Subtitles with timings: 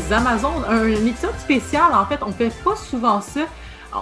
[0.00, 0.64] des Amazones.
[0.68, 3.40] Un, épisode spécial, en fait, on fait pas souvent ça.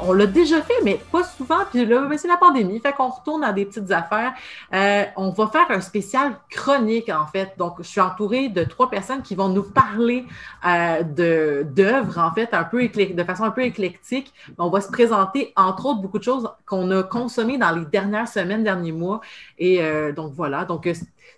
[0.02, 1.61] On l'a déjà fait, mais pas souvent.
[1.71, 4.34] Puis là, ben, c'est la pandémie, fait qu'on retourne à des petites affaires.
[4.74, 7.55] Euh, on va faire un spécial chronique, en fait.
[7.57, 10.27] Donc, je suis entourée de trois personnes qui vont nous parler
[10.66, 14.35] euh, d'œuvres, en fait, un peu de façon un peu éclectique.
[14.59, 18.29] On va se présenter, entre autres, beaucoup de choses qu'on a consommées dans les dernières
[18.29, 19.23] semaines, derniers mois.
[19.59, 20.66] Et euh, donc, voilà.
[20.66, 20.87] Donc,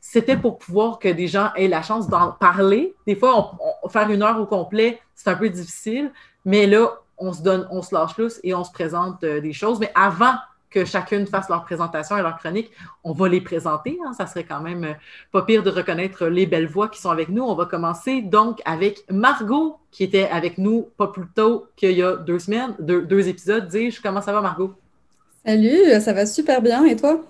[0.00, 2.94] c'était pour pouvoir que des gens aient la chance d'en parler.
[3.06, 6.12] Des fois, faire une heure au complet, c'est un peu difficile,
[6.44, 6.88] mais là,
[7.18, 9.78] on se donne, on se lâche lousse et on se présente euh, des choses.
[9.78, 10.34] Mais avant
[10.70, 12.70] que chacune fasse leur présentation et leur chronique,
[13.04, 13.98] on va les présenter.
[14.06, 14.12] Hein.
[14.12, 14.92] Ça serait quand même euh,
[15.32, 17.42] pas pire de reconnaître les belles voix qui sont avec nous.
[17.42, 22.02] On va commencer donc avec Margot, qui était avec nous pas plus tôt qu'il y
[22.02, 23.66] a deux semaines, deux, deux épisodes.
[23.68, 24.72] Dis-je, comment ça va, Margot?
[25.44, 26.84] Salut, ça va super bien.
[26.84, 27.20] Et toi?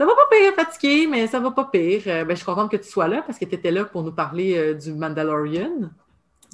[0.00, 2.00] Ça va pas pire, fatigué, mais ça va pas pire.
[2.06, 4.02] Euh, ben, je suis contente que tu sois là parce que tu étais là pour
[4.02, 5.90] nous parler euh, du Mandalorian.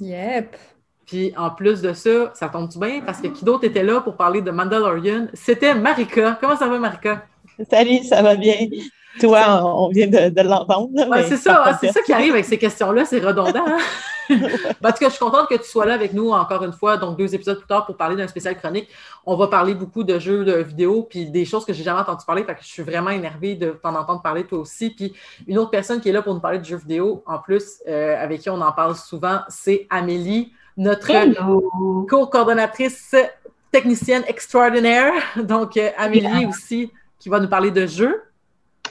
[0.01, 0.57] Yep.
[1.05, 4.17] Puis en plus de ça, ça tombe bien parce que qui d'autre était là pour
[4.17, 5.27] parler de Mandalorian?
[5.33, 6.37] C'était Marika.
[6.41, 7.25] Comment ça va, Marika?
[7.71, 8.67] Salut, ça va bien.
[9.19, 10.89] Toi, on vient de, l'entendre.
[11.27, 13.65] c'est ça, hein, c'est ça qui arrive avec ces questions-là, c'est redondant.
[13.67, 13.77] Hein?
[14.29, 16.73] Ben, en tout cas, je suis contente que tu sois là avec nous encore une
[16.73, 18.89] fois, donc deux épisodes plus tard pour parler d'un spécial chronique.
[19.25, 22.25] On va parler beaucoup de jeux de vidéo, puis des choses que j'ai jamais entendu
[22.25, 24.89] parler, fait que je suis vraiment énervée de t'en entendre parler toi aussi.
[24.89, 25.13] Puis
[25.47, 28.21] une autre personne qui est là pour nous parler de jeux vidéo, en plus, euh,
[28.21, 31.13] avec qui on en parle souvent, c'est Amélie, notre
[32.07, 33.15] co-coordonnatrice
[33.71, 35.13] technicienne extraordinaire.
[35.37, 38.21] Donc, euh, Amélie aussi, qui va nous parler de jeux.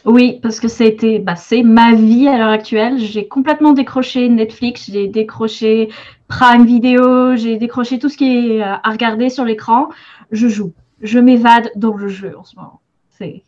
[0.07, 2.97] Oui, parce que c'était, bah, c'est ma vie à l'heure actuelle.
[2.99, 5.89] J'ai complètement décroché Netflix, j'ai décroché
[6.29, 9.89] Prime Video, j'ai décroché tout ce qui est euh, à regarder sur l'écran.
[10.31, 12.81] Je joue, je m'évade dans le jeu en ce moment.
[13.11, 13.43] C'est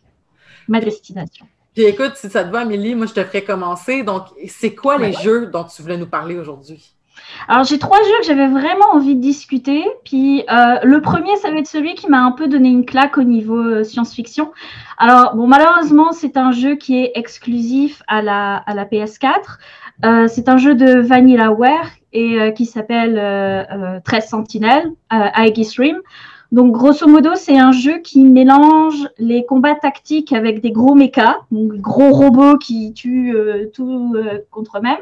[0.66, 1.46] ma destination.
[1.74, 4.02] Puis écoute, si ça te va, Amélie, moi je te ferai commencer.
[4.02, 6.92] Donc, c'est quoi les jeux dont tu voulais nous parler aujourd'hui?
[7.48, 9.84] Alors j'ai trois jeux que j'avais vraiment envie de discuter.
[10.04, 13.18] Puis euh, le premier, ça va être celui qui m'a un peu donné une claque
[13.18, 14.50] au niveau euh, science-fiction.
[14.98, 19.32] Alors bon, malheureusement, c'est un jeu qui est exclusif à la, à la PS4.
[20.04, 25.98] Euh, c'est un jeu de Vanillaware et qui s'appelle 13 Sentinelles, Aegis Rim.
[26.52, 31.36] Donc, grosso modo, c'est un jeu qui mélange les combats tactiques avec des gros mechas,
[31.50, 33.36] donc gros robots qui tuent
[33.74, 34.16] tout
[34.50, 34.96] contre eux-mêmes,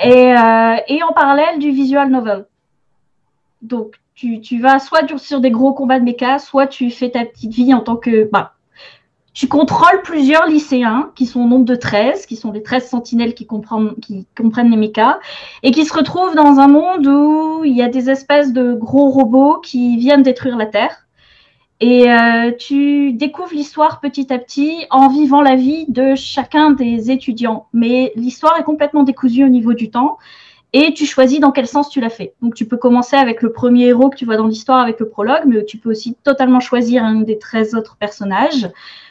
[0.00, 2.46] euh, et, en parallèle du visual novel.
[3.60, 7.24] Donc, tu, tu, vas soit sur des gros combats de méca, soit tu fais ta
[7.24, 8.28] petite vie en tant que.
[8.30, 8.54] Bah,
[9.34, 13.34] tu contrôles plusieurs lycéens qui sont au nombre de 13, qui sont les 13 sentinelles
[13.34, 15.18] qui comprennent, qui comprennent les mechas,
[15.62, 19.08] et qui se retrouvent dans un monde où il y a des espèces de gros
[19.08, 21.01] robots qui viennent détruire la Terre.
[21.84, 27.10] Et euh, tu découvres l'histoire petit à petit en vivant la vie de chacun des
[27.10, 27.66] étudiants.
[27.72, 30.16] Mais l'histoire est complètement décousue au niveau du temps
[30.72, 32.34] et tu choisis dans quel sens tu la fais.
[32.40, 35.08] Donc tu peux commencer avec le premier héros que tu vois dans l'histoire avec le
[35.08, 38.70] prologue, mais tu peux aussi totalement choisir un des 13 autres personnages.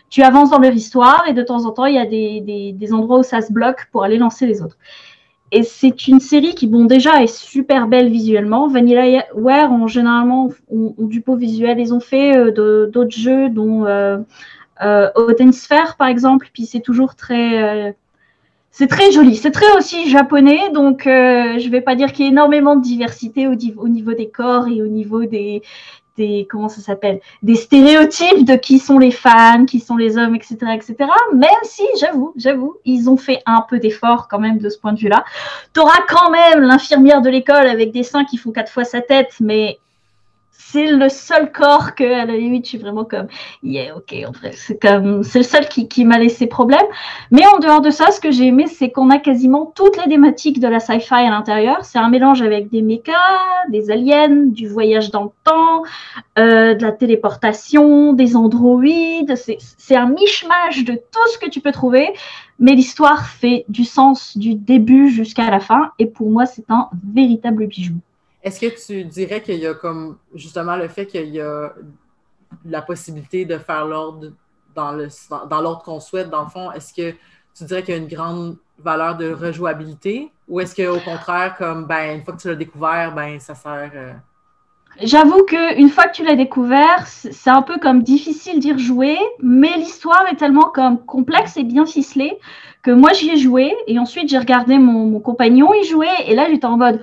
[0.10, 2.94] Tu avances dans leur histoire et de temps en temps, il y a des, des
[2.94, 4.78] endroits où ça se bloque pour aller lancer les autres.
[5.52, 8.68] Et c'est une série qui, bon, déjà est super belle visuellement.
[8.70, 11.78] Vanilla Ware, ont, généralement, ont, du beau visuel.
[11.80, 14.18] Ils ont fait euh, d'autres jeux, dont euh,
[14.82, 16.50] euh, Sphere, par exemple.
[16.54, 17.62] Puis c'est toujours très.
[17.62, 17.92] Euh,
[18.72, 19.36] c'est très joli.
[19.36, 20.70] C'est très aussi japonais.
[20.74, 24.30] Donc, je ne vais pas dire qu'il y a énormément de diversité au, niveau des
[24.30, 25.62] corps et au niveau des,
[26.50, 30.58] comment ça s'appelle des stéréotypes de qui sont les fans, qui sont les hommes, etc.,
[30.74, 30.96] etc.
[31.34, 34.94] Même si, j'avoue, j'avoue, ils ont fait un peu d'effort quand même de ce point
[34.94, 35.24] de vue-là.
[35.74, 39.02] Tu auras quand même l'infirmière de l'école avec des seins qui font quatre fois sa
[39.02, 39.78] tête, mais
[40.72, 43.28] c'est le seul corps que, à la limite, je suis vraiment comme,
[43.64, 46.86] yeah, ok, en vrai, c'est comme, c'est le seul qui, qui m'a laissé problème.
[47.30, 50.10] Mais en dehors de ça, ce que j'ai aimé, c'est qu'on a quasiment toutes les
[50.10, 51.84] thématiques de la sci-fi à l'intérieur.
[51.84, 53.12] C'est un mélange avec des mechas,
[53.70, 55.84] des aliens, du voyage dans le temps,
[56.40, 59.36] euh, de la téléportation, des androïdes.
[59.36, 62.08] C'est un mishmash de tout ce que tu peux trouver.
[62.60, 65.92] Mais l'histoire fait du sens du début jusqu'à la fin.
[66.00, 67.96] Et pour moi, c'est un véritable bijou.
[68.44, 71.74] Est-ce que tu dirais qu'il y a comme justement le fait qu'il y a
[72.66, 74.32] la possibilité de faire l'ordre
[74.76, 75.08] dans le
[75.50, 77.16] dans l'ordre qu'on souhaite, dans le fond, est-ce que
[77.56, 80.32] tu dirais qu'il y a une grande valeur de rejouabilité?
[80.48, 83.92] Ou est-ce qu'au contraire, comme ben, une fois que tu l'as découvert, ben ça sert.
[83.94, 84.14] Euh,
[85.02, 89.78] J'avoue qu'une fois que tu l'as découvert, c'est un peu comme difficile d'y rejouer, mais
[89.78, 92.38] l'histoire est tellement comme complexe et bien ficelée
[92.82, 96.36] que moi j'y ai joué et ensuite j'ai regardé mon, mon compagnon y jouer et
[96.36, 97.00] là j'étais en mode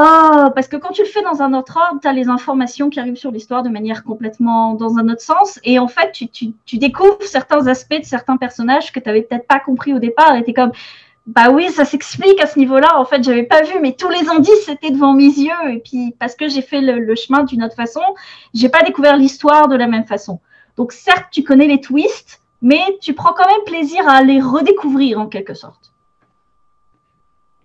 [0.00, 2.88] Oh, parce que quand tu le fais dans un autre ordre, tu as les informations
[2.88, 5.58] qui arrivent sur l'histoire de manière complètement dans un autre sens.
[5.64, 9.58] Et en fait, tu, découvres certains aspects de certains personnages que tu n'avais peut-être pas
[9.58, 10.36] compris au départ.
[10.36, 10.70] Et tu comme,
[11.26, 12.96] bah oui, ça s'explique à ce niveau-là.
[13.00, 15.70] En fait, j'avais pas vu, mais tous les indices étaient devant mes yeux.
[15.70, 18.02] Et puis, parce que j'ai fait le, chemin d'une autre façon,
[18.54, 20.38] j'ai pas découvert l'histoire de la même façon.
[20.76, 25.18] Donc, certes, tu connais les twists, mais tu prends quand même plaisir à les redécouvrir
[25.18, 25.87] en quelque sorte.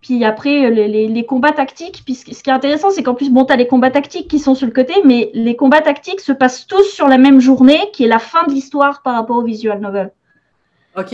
[0.03, 3.53] Puis après, les, combats tactiques, puis ce, qui est intéressant, c'est qu'en plus, bon, tu
[3.53, 6.67] as les combats tactiques qui sont sur le côté, mais les combats tactiques se passent
[6.67, 9.79] tous sur la même journée, qui est la fin de l'histoire par rapport au visual
[9.79, 10.11] novel.
[10.97, 11.09] OK.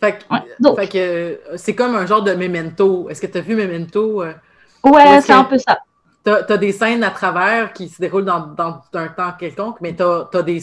[0.00, 3.08] Fait que, euh, c'est comme un genre de memento.
[3.08, 4.22] Est-ce que tu as vu memento?
[4.22, 4.32] Euh?
[4.82, 5.78] Ouais, c'est un peu ça.
[6.24, 9.94] Tu as, des scènes à travers qui se déroulent dans, dans un temps quelconque, mais
[9.94, 10.60] tu as, des.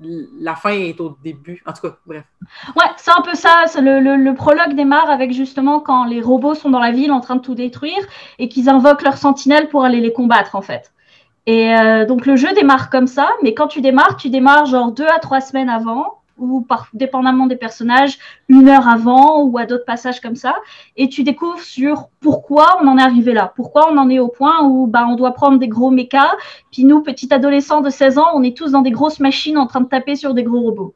[0.00, 1.62] La fin est au début.
[1.66, 2.24] En tout cas, bref.
[2.76, 3.64] Ouais, c'est un peu ça.
[3.76, 7.40] Le, prologue démarre avec justement quand les robots sont dans la ville en train de
[7.40, 7.98] tout détruire
[8.38, 10.92] et qu'ils invoquent leurs sentinelles pour aller les combattre, en fait.
[11.46, 14.92] Et euh, donc le jeu démarre comme ça, mais quand tu démarres, tu démarres genre
[14.92, 18.18] deux à trois semaines avant ou par, dépendamment des personnages,
[18.48, 20.56] une heure avant ou à d'autres passages comme ça.
[20.96, 24.28] Et tu découvres sur pourquoi on en est arrivé là, pourquoi on en est au
[24.28, 26.32] point où bah, on doit prendre des gros mechas.
[26.72, 29.66] Puis nous, petits adolescents de 16 ans, on est tous dans des grosses machines en
[29.66, 30.94] train de taper sur des gros robots.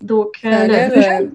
[0.00, 1.26] Donc, euh,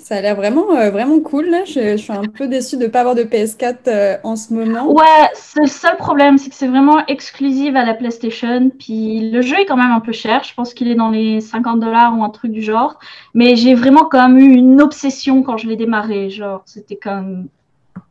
[0.00, 1.46] ça a l'air vraiment, euh, vraiment cool.
[1.46, 1.64] Là.
[1.64, 4.90] Je, suis un peu déçue de ne pas avoir de PS4 euh, en ce moment.
[4.90, 8.70] Ouais, c'est le seul problème, c'est que c'est vraiment exclusif à la PlayStation.
[8.70, 10.42] Puis le jeu est quand même un peu cher.
[10.44, 12.98] Je pense qu'il est dans les 50 dollars ou un truc du genre.
[13.34, 16.30] Mais j'ai vraiment quand même eu une obsession quand je l'ai démarré.
[16.30, 17.48] Genre, c'était comme.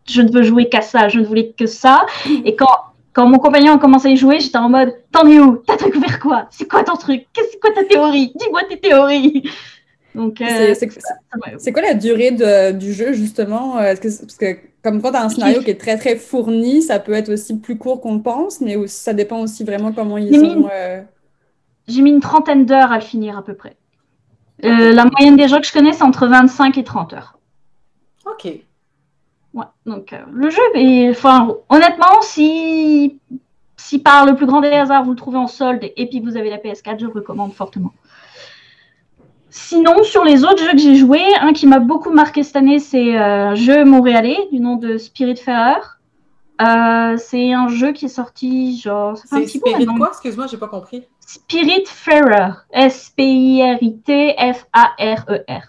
[0.08, 2.06] Je ne veux jouer qu'à ça, je ne voulais que ça.
[2.46, 2.68] Et quand,
[3.14, 5.58] quand mon compagnon a commencé à y jouer, j'étais en mode T'en es où?
[5.66, 6.48] T'as découvert quoi?
[6.52, 7.26] C'est quoi ton truc?
[7.36, 8.32] C'est quoi ta théorie?
[8.36, 9.44] Dis-moi tes théories
[10.16, 10.74] donc, euh,
[11.60, 13.78] c'est quoi la durée de, du jeu, justement?
[13.78, 16.82] Euh, que, parce que comme quand tu as un scénario qui est très, très fourni,
[16.82, 20.34] ça peut être aussi plus court qu'on pense, mais ça dépend aussi vraiment comment ils
[20.44, 20.68] ont...
[20.72, 21.02] Euh,
[21.88, 23.76] j'ai mis une trentaine d'heures à le finir, à peu près.
[24.62, 27.38] la moyenne des jeux que je connais, c'est entre 25 et 30 heures.
[28.26, 28.48] OK.
[29.54, 33.20] Ouais, donc le jeu, est, enfin, honnêtement, si,
[33.78, 36.38] si par le plus grand des hasards, vous le trouvez en solde et puis vous
[36.38, 37.92] avez la PS4, je le recommande fortement.
[39.50, 42.80] Sinon, sur les autres jeux que j'ai joués, un qui m'a beaucoup marqué cette année,
[42.80, 45.42] c'est un euh, jeu montréalais du nom de Spirit
[46.62, 49.18] Euh, c'est un jeu qui est sorti genre.
[49.18, 50.10] C'est Spirit quoi?
[50.10, 51.08] Excuse-moi, j'ai pas compris.
[51.20, 52.54] Spirit Farer.
[52.72, 55.64] S-P-I-R-I-T F-A-R-E-R.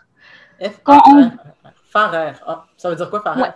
[0.60, 1.30] F-A-R-E-R.
[1.90, 2.32] Farer.
[2.46, 3.50] Ah, ça veut dire quoi, Farer?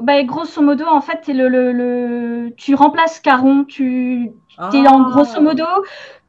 [0.00, 3.64] Ben, grosso modo, en fait, es le, le, tu remplaces Caron.
[3.64, 5.64] Tu es en grosso modo,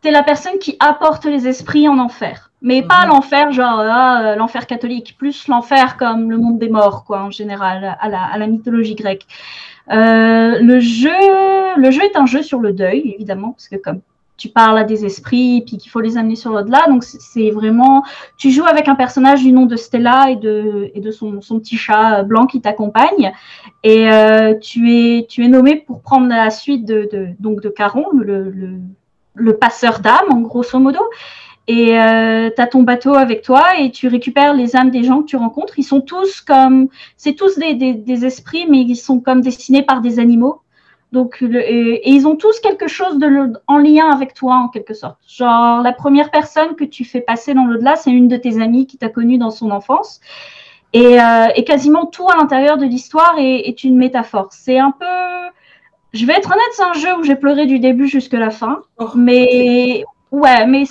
[0.01, 2.51] tu es la personne qui apporte les esprits en enfer.
[2.65, 3.09] Mais pas mhm.
[3.09, 7.29] l'enfer, genre ah, euh, l'enfer catholique, plus l'enfer comme le monde des morts, quoi, en
[7.29, 9.27] général, à la, à la mythologie grecque.
[9.91, 11.11] Euh, le, jeu,
[11.77, 14.01] le jeu est un jeu sur le deuil, évidemment, parce que comme
[14.37, 18.03] tu parles à des esprits, puis qu'il faut les amener sur l'au-delà, donc c'est vraiment...
[18.39, 21.59] Tu joues avec un personnage du nom de Stella et de, et de son, son
[21.59, 23.31] petit chat blanc qui t'accompagne,
[23.83, 27.69] et euh, tu, es, tu es nommé pour prendre la suite de, de donc de
[27.69, 28.79] Caron, le, le,
[29.35, 30.99] le passeur d'âme, en grosso modo.
[31.67, 35.21] Et euh, tu as ton bateau avec toi et tu récupères les âmes des gens
[35.21, 35.79] que tu rencontres.
[35.79, 39.81] Ils sont tous comme, c'est tous des, des, des, esprits, mais ils sont comme dessinés
[39.81, 40.61] par des animaux.
[41.11, 45.17] Donc, et, ils ont tous quelque chose de en lien avec toi en quelque sorte.
[45.27, 48.85] Genre, la première personne que tu fais passer dans l'au-delà, c'est une de tes amies
[48.85, 50.19] qui t'a connue dans son enfance.
[50.93, 54.49] Et, euh, et, quasiment tout à l'intérieur de l'histoire est, est, une métaphore.
[54.51, 55.05] C'est un peu,
[56.13, 58.81] je vais être honnête, c'est un jeu où j'ai pleuré du début jusqu'à la fin.
[58.97, 60.83] Oh, mais ouais, mais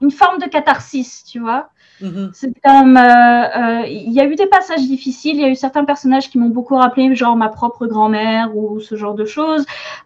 [0.00, 1.68] une forme de catharsis, tu vois.
[2.02, 2.30] Mm-hmm.
[2.32, 5.54] C'est comme, euh, euh, il y a eu des passages difficiles, il y a eu
[5.54, 9.64] certains personnages qui m'ont beaucoup rappelé, genre ma propre grand-mère ou ce genre de choses.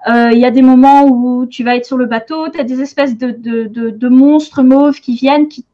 [0.09, 2.65] Euh, il y a des moments où tu vas être sur le bateau, tu as
[2.65, 5.65] des espèces de, de, de, de, monstres mauves qui viennent, qui,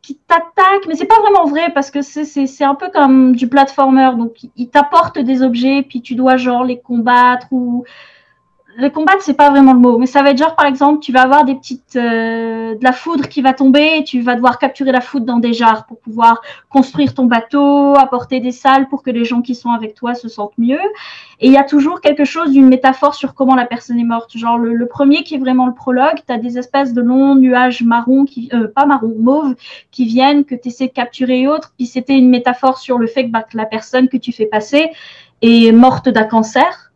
[0.00, 4.10] qui t'attaquent, mais c'est pas vraiment vrai parce que c'est un peu comme du platformer,
[4.16, 7.84] donc ils t'apportent des objets, puis tu dois genre les combattre ou
[8.76, 11.12] les combattre, c'est pas vraiment le mot, mais ça va être genre, par exemple, tu
[11.12, 14.58] vas avoir des petites, euh, de la foudre qui va tomber, et tu vas devoir
[14.58, 19.02] capturer la foudre dans des jars pour pouvoir construire ton bateau, apporter des salles pour
[19.02, 20.80] que les gens qui sont avec toi se sentent mieux.
[21.40, 24.36] Et il y a toujours quelque chose d'une métaphore sur comment la personne est morte.
[24.36, 27.82] Genre, le, premier qui est vraiment le prologue, tu as des espèces de longs nuages
[27.82, 29.54] marron, qui, euh, pas marron, mauve,
[29.90, 31.72] qui viennent, que tu essaies de capturer et autres.
[31.76, 34.46] Puis c'était une métaphore sur le fait que, bah, que la personne que tu fais
[34.46, 34.90] passer
[35.42, 36.92] est morte d'un cancer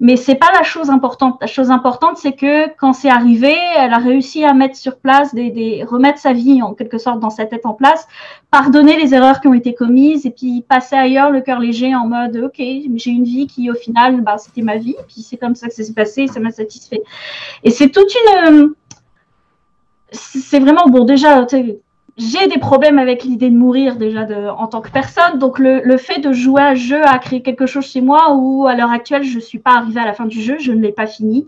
[0.00, 1.38] mais c'est pas la chose importante.
[1.40, 5.34] La chose importante, c'est que quand c'est arrivé, elle a réussi à mettre sur place,
[5.34, 8.06] des, des, remettre sa vie en quelque sorte dans sa tête en place,
[8.50, 12.06] pardonner les erreurs qui ont été commises et puis passer ailleurs le cœur léger en
[12.06, 15.56] mode ok, j'ai une vie qui au final, bah, c'était ma vie, puis c'est comme
[15.56, 17.02] ça que ça s'est passé, ça m'a satisfait.
[17.64, 18.74] Et c'est toute une,
[20.12, 21.44] c'est vraiment bon déjà
[22.18, 25.38] j'ai des problèmes avec l'idée de mourir déjà de, en tant que personne.
[25.38, 28.34] Donc le, le, fait de jouer à un jeu a créé quelque chose chez moi
[28.34, 30.82] où à l'heure actuelle je suis pas arrivée à la fin du jeu, je ne
[30.82, 31.46] l'ai pas fini.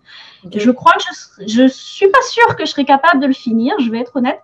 [0.55, 1.03] Je crois que
[1.47, 4.17] je, je suis pas sûre que je serai capable de le finir, je vais être
[4.17, 4.41] honnête.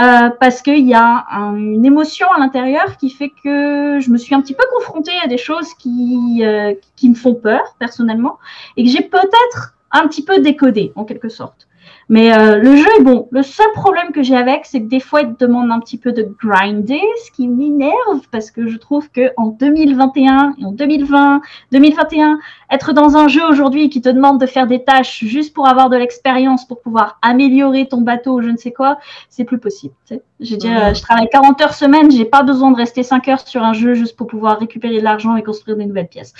[0.00, 4.16] Euh, parce qu'il y a un, une émotion à l'intérieur qui fait que je me
[4.16, 8.38] suis un petit peu confrontée à des choses qui, euh, qui me font peur personnellement
[8.76, 11.68] et que j'ai peut-être un petit peu décodé en quelque sorte.
[12.12, 13.26] Mais euh, le jeu est bon.
[13.30, 15.96] Le seul problème que j'ai avec, c'est que des fois, il te demande un petit
[15.96, 20.72] peu de grinder, ce qui m'énerve parce que je trouve que en 2021 et en
[20.72, 21.40] 2020,
[21.72, 22.38] 2021,
[22.70, 25.88] être dans un jeu aujourd'hui qui te demande de faire des tâches juste pour avoir
[25.88, 28.98] de l'expérience, pour pouvoir améliorer ton bateau je ne sais quoi,
[29.30, 29.94] c'est plus possible.
[30.06, 30.22] Tu sais.
[30.38, 33.48] Je, dire, euh, je travaille 40 heures semaine, j'ai pas besoin de rester 5 heures
[33.48, 36.34] sur un jeu juste pour pouvoir récupérer de l'argent et construire des nouvelles pièces.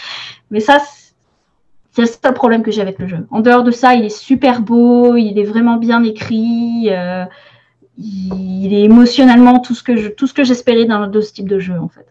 [0.50, 0.80] Mais ça,
[1.92, 3.26] c'est le seul problème que j'ai avec le jeu.
[3.30, 7.24] En dehors de ça, il est super beau, il est vraiment bien écrit, euh,
[7.98, 11.58] il est émotionnellement tout ce que je, tout ce que j'espérais dans ce type de
[11.58, 12.06] jeu en fait.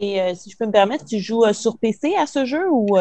[0.00, 2.66] Et euh, si je peux me permettre, tu joues euh, sur PC à ce jeu
[2.70, 2.96] ou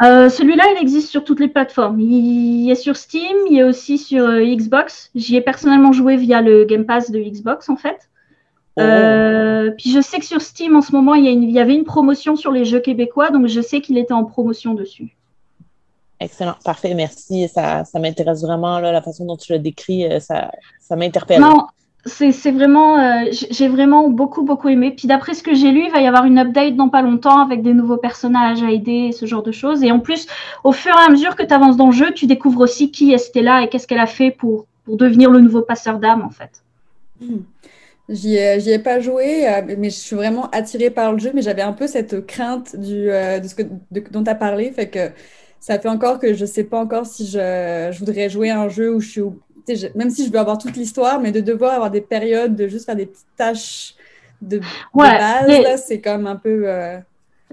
[0.00, 2.00] Celui-là, il existe sur toutes les plateformes.
[2.00, 5.10] Il est sur Steam, il est aussi sur Xbox.
[5.14, 8.09] J'y ai personnellement joué via le Game Pass de Xbox en fait.
[8.76, 8.80] Oh.
[8.82, 11.74] Euh, puis je sais que sur Steam en ce moment, il y, il y, avait
[11.74, 15.16] une promotion sur les jeux québécois, donc je sais qu'il était en promotion dessus.
[16.20, 17.48] Excellent, parfait, merci.
[17.48, 21.40] Ça, ça m'intéresse vraiment, là, la façon dont tu le décris, euh, ça, ça m'interpelle.
[21.40, 21.66] Non,
[22.04, 24.92] c'est vraiment, euh, j'ai vraiment beaucoup, beaucoup aimé.
[24.96, 27.40] Puis d'après ce que j'ai lu, il va y avoir une update dans pas longtemps
[27.40, 29.82] avec des nouveaux personnages à aider, ce genre de choses.
[29.82, 30.26] Et en plus,
[30.64, 33.12] au fur et à mesure que tu avances dans le jeu, tu découvres aussi qui
[33.12, 36.30] est Stella et qu'est-ce qu'elle a fait pour, pour devenir le nouveau passeur d'âme, en
[36.30, 36.62] fait.
[37.20, 37.40] Hmm.
[38.10, 41.42] J'y ai, ai, pas joué, euh, mais je suis vraiment attirée par le jeu, mais
[41.42, 43.62] j'avais un peu cette crainte du, euh, de ce que,
[44.10, 45.10] dont tu as parlé, fait que
[45.60, 48.68] ça fait encore que je sais pas encore si je, je voudrais jouer à un
[48.68, 49.22] jeu où je suis,
[49.94, 52.86] même si je veux avoir toute l'histoire, mais de devoir avoir des périodes de juste
[52.86, 53.94] faire des petites tâches
[54.42, 54.60] de,
[54.94, 56.62] base, c'est comme un peu...
[56.66, 56.98] Euh,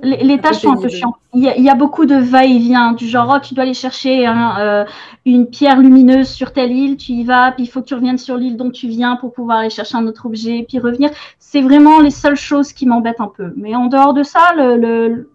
[0.04, 1.16] les, tâches sont un peu chiantes.
[1.34, 4.86] Il y, a, beaucoup de va-et-vient, du genre, oh, tu dois aller chercher euh,
[5.26, 8.18] une pierre lumineuse sur telle île, tu y vas, puis il faut que tu reviennes
[8.18, 11.10] sur l'île dont tu viens pour pouvoir aller chercher un autre objet, puis revenir.
[11.40, 13.54] C'est vraiment les seules choses qui m'embêtent un peu.
[13.56, 15.30] Mais en dehors de ça, le,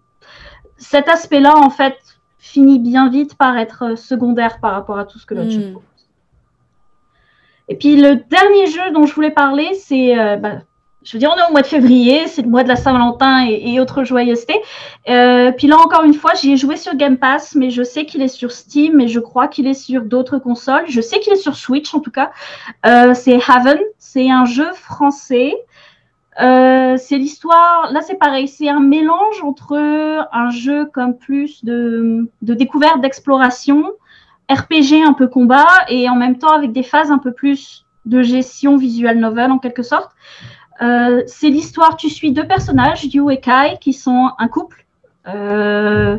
[0.77, 1.97] cet aspect-là, en fait,
[2.37, 5.71] finit bien vite par être euh, secondaire par rapport à tout ce que l'autre mm.
[5.71, 5.89] propose.
[7.69, 10.59] Et puis le dernier jeu dont je voulais parler, c'est euh, bah,
[11.03, 13.45] je veux dire, on est au mois de février, c'est le mois de la Saint-Valentin
[13.47, 14.59] et, autres joyeusetés.
[15.09, 18.05] Euh, puis là, encore une fois, j'y ai joué sur Game Pass, mais je sais
[18.05, 20.85] qu'il est sur Steam et je crois qu'il est sur d'autres consoles.
[20.87, 22.31] Je sais qu'il est sur Switch, en tout cas.
[22.85, 25.53] Euh, c'est Haven, c'est un jeu français.
[26.41, 32.27] Euh, c'est l'histoire, là c'est pareil, c'est un mélange entre un jeu comme plus de,
[32.41, 33.85] de découverte, d'exploration,
[34.49, 38.21] RPG un peu combat, et en même temps avec des phases un peu plus de
[38.21, 40.11] gestion visual novel en quelque sorte.
[40.81, 44.85] Euh, c'est l'histoire, tu suis deux personnages, Yu et Kai, qui sont un couple
[45.27, 46.17] euh,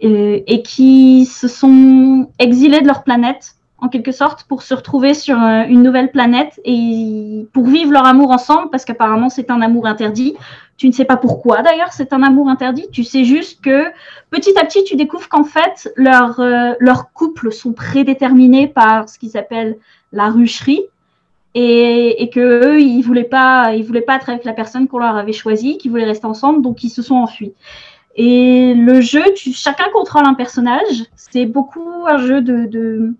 [0.00, 5.40] et, qui se sont exilés de leur planète, en quelque sorte, pour se retrouver sur
[5.40, 9.86] euh, une nouvelle planète et pour vivre leur amour ensemble, parce qu'apparemment c'est un amour
[9.86, 10.34] interdit.
[10.76, 12.86] Tu ne sais pas pourquoi d'ailleurs c'est un amour interdit.
[12.92, 13.86] Tu sais juste que
[14.30, 16.38] petit à petit tu découvres qu'en fait leurs
[16.80, 19.78] leur couples sont prédéterminés par ce qu'ils appellent
[20.12, 20.82] la rucherie
[21.58, 24.98] et, et que eux ils voulaient pas ils voulaient pas être avec la personne qu'on
[24.98, 27.54] leur avait choisie qu'ils voulaient rester ensemble donc ils se sont enfuis.
[28.14, 31.04] Et le jeu tu, chacun contrôle un personnage.
[31.16, 33.14] C'est beaucoup un jeu de, de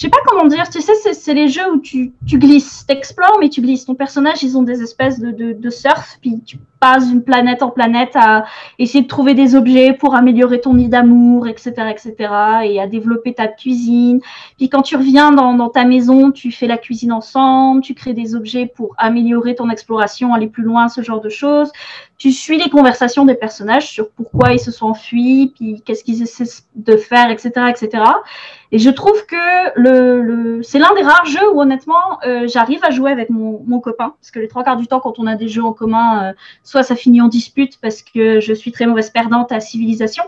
[0.00, 3.36] je sais pas comment dire, tu sais, c'est les jeux où tu, tu glisses, t'explores,
[3.38, 3.84] mais tu glisses.
[3.84, 7.62] Ton personnage, ils ont des espèces de, de, de surf, puis tu passes d'une planète
[7.62, 8.46] en planète à
[8.78, 12.14] essayer de trouver des objets pour améliorer ton nid d'amour, etc., etc.,
[12.64, 14.22] et à développer ta cuisine.
[14.56, 18.14] Puis quand tu reviens dans, dans ta maison, tu fais la cuisine ensemble, tu crées
[18.14, 21.70] des objets pour améliorer ton exploration, aller plus loin, ce genre de choses.
[22.20, 26.22] Tu suis les conversations des personnages sur pourquoi ils se sont enfuis, puis qu'est-ce qu'ils
[26.22, 28.02] essaient de faire, etc., etc.
[28.72, 29.36] Et je trouve que
[29.74, 33.62] le, le c'est l'un des rares jeux où honnêtement euh, j'arrive à jouer avec mon,
[33.66, 35.72] mon, copain parce que les trois quarts du temps quand on a des jeux en
[35.72, 39.58] commun, euh, soit ça finit en dispute parce que je suis très mauvaise perdante à
[39.58, 40.22] civilisation,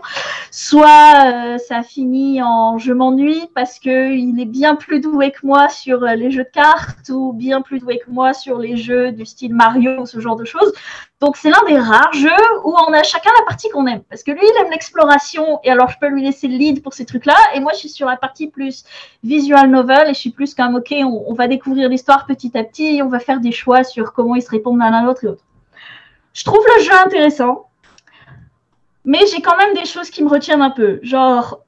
[0.51, 5.45] soit euh, ça finit en je m'ennuie parce que il est bien plus doué que
[5.45, 9.11] moi sur les jeux de cartes ou bien plus doué que moi sur les jeux
[9.13, 10.73] du style Mario ce genre de choses.
[11.23, 12.29] Donc c'est l'un des rares jeux
[12.65, 14.01] où on a chacun la partie qu'on aime.
[14.09, 16.93] Parce que lui, il aime l'exploration et alors je peux lui laisser le lead pour
[16.93, 17.37] ces trucs-là.
[17.55, 18.83] Et moi, je suis sur la partie plus
[19.23, 22.97] visual novel et je suis plus comme, ok, on, va découvrir l'histoire petit à petit
[22.97, 25.27] et on va faire des choix sur comment ils se répondent l'un à l'autre et
[25.27, 25.45] l'autre.
[26.33, 27.69] Je trouve le jeu intéressant,
[29.05, 30.99] mais j'ai quand même des choses qui me retiennent un peu.
[31.03, 31.61] Genre,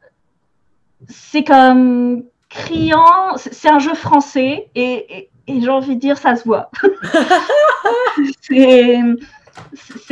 [1.07, 6.43] c'est comme criant, c'est un jeu français et et j'ai envie de dire, ça se
[6.43, 6.71] voit.
[8.41, 8.99] c'est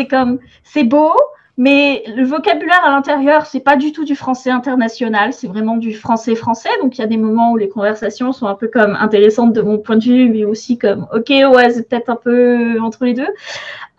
[0.10, 1.14] comme, c'est beau,
[1.56, 5.94] mais le vocabulaire à l'intérieur, c'est pas du tout du français international, c'est vraiment du
[5.94, 6.70] français français.
[6.82, 9.62] Donc il y a des moments où les conversations sont un peu comme intéressantes de
[9.62, 13.14] mon point de vue, mais aussi comme ok ouais c'est peut-être un peu entre les
[13.14, 13.28] deux.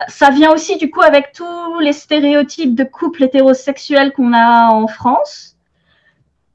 [0.09, 4.87] Ça vient aussi du coup avec tous les stéréotypes de couples hétérosexuels qu'on a en
[4.87, 5.55] France.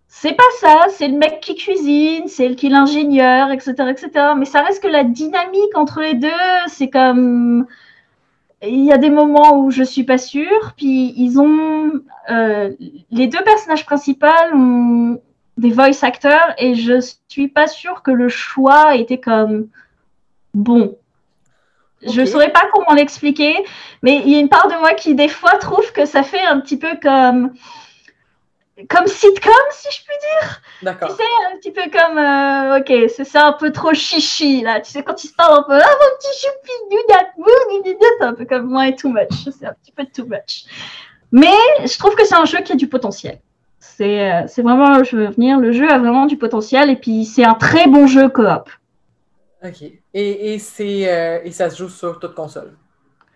[0.08, 4.10] C'est pas ça, c'est le mec qui cuisine, c'est le qui l'ingénieur, etc., etc.
[4.36, 6.28] Mais ça reste que la dynamique entre les deux,
[6.66, 7.66] c'est comme
[8.62, 10.74] il y a des moments où je suis pas sûre.
[10.76, 11.92] Puis ils ont
[12.30, 12.70] euh,
[13.10, 15.20] les deux personnages principaux ont
[15.56, 19.68] des voice actors et je suis pas sûre que le choix était comme
[20.54, 20.96] bon.
[22.02, 23.54] Je ne saurais pas comment l'expliquer,
[24.02, 26.40] mais il y a une part de moi qui des fois trouve que ça fait
[26.40, 27.52] un petit peu comme
[28.88, 30.60] comme sitcom, si je puis dire.
[30.82, 31.08] D'accord.
[31.08, 34.80] Tu sais, un petit peu comme, euh, ok, c'est ça un peu trop chichi, là.
[34.80, 36.72] Tu sais, quand ils se parlent un peu, ah, mon petit choupi,
[38.18, 39.48] c'est un peu comme moi et too much.
[39.58, 40.64] C'est un petit peu too much.
[41.32, 43.40] Mais je trouve que c'est un jeu qui a du potentiel.
[43.78, 47.24] C'est euh, c'est vraiment, je veux venir, le jeu a vraiment du potentiel et puis
[47.24, 48.68] c'est un très bon jeu coop.
[49.62, 49.82] Ok.
[49.82, 50.60] Et, et,
[51.08, 52.76] euh, et ça se joue sur toute console?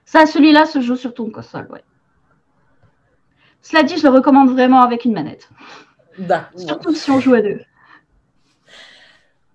[0.05, 1.83] Ça, celui-là se joue sur toute console, ouais.
[3.64, 5.49] Cela dit, je le recommande vraiment avec une manette.
[6.54, 7.61] Surtout si on joue à deux.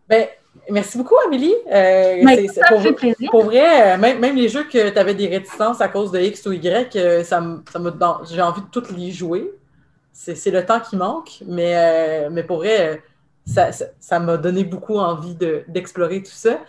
[0.10, 0.26] Ben,
[0.72, 1.54] merci beaucoup, Amélie.
[1.72, 3.30] Euh, ça pour, fait plaisir.
[3.30, 6.44] Pour vrai, euh, même, les jeux que tu avais des réticences à cause de X
[6.48, 7.40] ou Y, euh, ça,
[7.72, 7.80] ça
[8.32, 9.52] j'ai envie de toutes les jouer.
[10.12, 13.02] C'est le temps qui manque, mais, mais pour vrai,
[13.46, 16.60] ça m'a donné beaucoup envie d'explorer tout ça.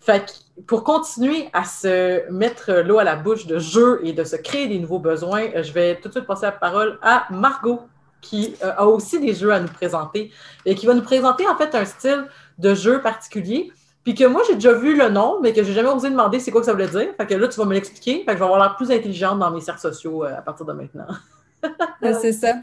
[0.00, 4.24] Fait que pour continuer à se mettre l'eau à la bouche de jeux et de
[4.24, 7.26] se créer des nouveaux besoins, euh, je vais tout de suite passer la parole à
[7.30, 7.80] Margot,
[8.20, 10.30] qui euh, a aussi des jeux à nous présenter
[10.64, 12.26] et qui va nous présenter en fait un style
[12.58, 13.72] de jeu particulier.
[14.04, 16.50] Puis que moi, j'ai déjà vu le nom, mais que j'ai jamais osé demander c'est
[16.50, 17.08] quoi que ça voulait dire.
[17.18, 18.20] Fait que là, tu vas me l'expliquer.
[18.20, 20.64] Fait que je vais avoir l'air plus intelligente dans mes cercles sociaux euh, à partir
[20.64, 21.06] de maintenant.
[22.02, 22.54] c'est ça.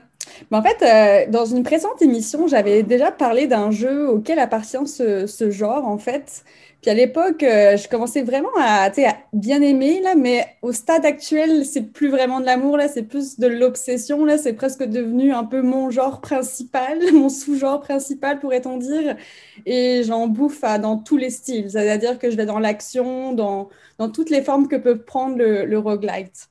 [0.52, 5.88] En fait, dans une précédente émission, j'avais déjà parlé d'un jeu auquel appartient ce, genre,
[5.88, 6.44] en fait.
[6.82, 8.90] Puis à l'époque, euh, je commençais vraiment à,
[9.34, 13.40] bien aimer, là, mais au stade actuel, c'est plus vraiment de l'amour, là, c'est plus
[13.40, 18.78] de l'obsession, là, c'est presque devenu un peu mon genre principal, mon sous-genre principal, pourrait-on
[18.78, 19.18] dire.
[19.66, 24.10] Et j'en bouffe dans tous les styles, c'est-à-dire que je vais dans l'action, dans, dans
[24.10, 26.48] toutes les formes que peut prendre le, le roguelite.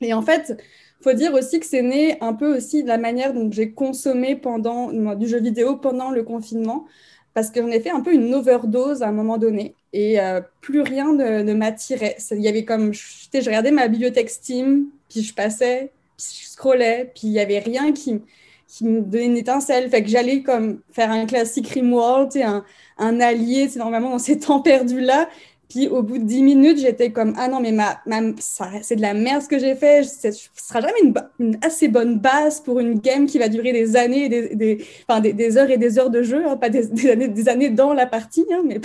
[0.00, 0.56] Et en fait,
[1.02, 4.36] faut dire aussi que c'est né un peu aussi de la manière dont j'ai consommé
[4.36, 6.86] pendant du jeu vidéo pendant le confinement
[7.34, 10.82] parce qu'on a fait un peu une overdose à un moment donné et euh, plus
[10.82, 12.16] rien ne, m'attirait.
[12.32, 17.10] Il y avait comme, je, regardais ma bibliothèque Steam, puis je passais, puis je scrollais,
[17.14, 18.20] puis il n'y avait rien qui,
[18.68, 19.88] qui me donnait une étincelle.
[19.90, 22.64] Fait que j'allais comme faire un classique Rimworld, un,
[22.98, 25.28] un allié, c'est normalement dans ces temps perdus-là.
[25.70, 28.02] Puis au bout de 10 minutes, j'étais comme Ah non, mais ma,
[28.80, 30.02] c'est de la merde ce que j'ai fait.
[30.02, 34.28] Ce sera jamais une, assez bonne base pour une game qui va durer des années,
[34.28, 37.48] des, des, enfin, des, heures et des heures de jeu, hein, pas des, années, des
[37.48, 38.44] années dans la partie.
[38.52, 38.80] Hein, mais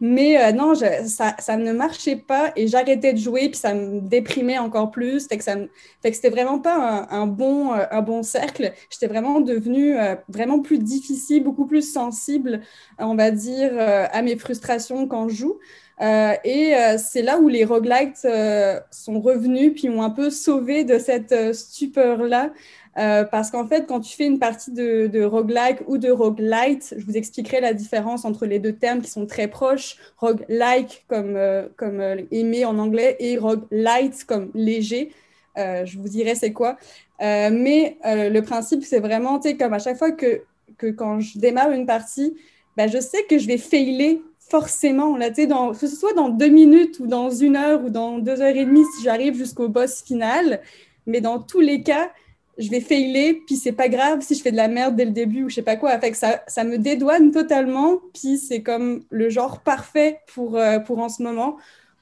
[0.00, 4.00] mais euh, non, ça, ça ne marchait pas et j'arrêtais de jouer, puis ça me
[4.00, 5.28] déprimait encore plus.
[5.28, 5.54] Fait que, ça
[6.02, 8.72] fait que c'était vraiment pas un, bon, euh, un bon cercle.
[8.90, 12.62] J'étais vraiment devenue euh, vraiment plus difficile, beaucoup plus sensible,
[12.98, 15.58] on va dire, à mes frustrations quand je joue.
[16.00, 20.30] Euh, et euh, c'est là où les roguelites euh, sont revenus, puis ont un peu
[20.30, 22.52] sauvé de cette stupeur-là.
[23.30, 27.16] parce qu'en fait, quand tu fais une partie de, roguelike ou de roguelite, je vous
[27.16, 29.96] expliquerai la différence entre les deux termes qui sont très proches.
[30.18, 31.38] Roguelike comme,
[31.76, 35.12] comme aimé en anglais et roguelite comme léger.
[35.56, 36.76] je vous dirai c'est quoi.
[37.20, 40.42] mais le principe, c'est vraiment, tu sais, comme à chaque fois que,
[40.78, 42.34] que quand je démarre une partie,
[42.76, 46.48] ben, je sais que je vais failer forcément, là, dans, que ce soit dans deux
[46.48, 50.02] minutes ou dans une heure ou dans deux heures et demie si j'arrive jusqu'au boss
[50.02, 50.60] final,
[51.06, 52.10] mais dans tous les cas,
[52.58, 55.12] je vais failer, puis c'est pas grave si je fais de la merde dès le
[55.12, 55.98] début ou je sais pas quoi.
[55.98, 60.78] Fait que ça, ça me dédouane totalement, puis c'est comme le genre parfait pour, euh,
[60.80, 61.56] pour en ce moment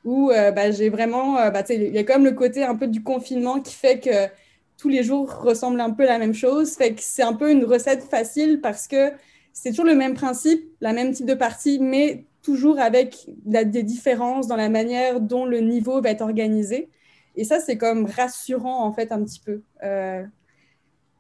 [0.04, 2.88] où euh, bah, j'ai vraiment, euh, bah, il y a comme le côté un peu
[2.88, 4.32] du confinement qui fait que
[4.78, 6.74] tous les jours ressemblent un peu la même chose.
[6.74, 9.12] Fait que c'est un peu une recette facile parce que
[9.52, 14.46] c'est toujours le même principe, la même type de partie, mais toujours avec des différences
[14.46, 16.88] dans la manière dont le niveau va être organisé.
[17.36, 19.60] Et ça, c'est comme rassurant, en fait, un petit peu.
[19.82, 20.24] Euh,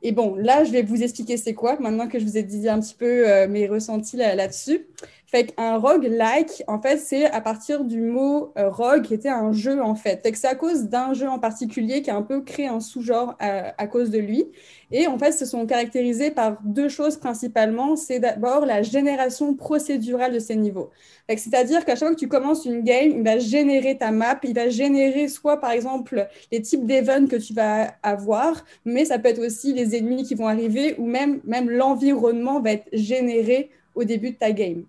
[0.00, 2.66] et bon, là, je vais vous expliquer c'est quoi, maintenant que je vous ai dit
[2.66, 4.86] un petit peu euh, mes ressentis là-dessus.
[5.30, 9.52] Fait qu'un roguelike, en fait, c'est à partir du mot euh, rogue, qui était un
[9.52, 10.22] jeu, en fait.
[10.22, 12.80] Fait que c'est à cause d'un jeu en particulier qui a un peu créé un
[12.80, 14.46] sous-genre à, cause de lui.
[14.90, 17.94] Et en fait, se sont caractérisés par deux choses principalement.
[17.94, 20.88] C'est d'abord la génération procédurale de ces niveaux.
[21.28, 24.54] C'est-à-dire qu'à chaque fois que tu commences une game, il va générer ta map, il
[24.54, 29.28] va générer soit, par exemple, les types d'events que tu vas avoir, mais ça peut
[29.28, 34.04] être aussi les ennemis qui vont arriver, ou même, même l'environnement va être généré au
[34.04, 34.84] début de ta game.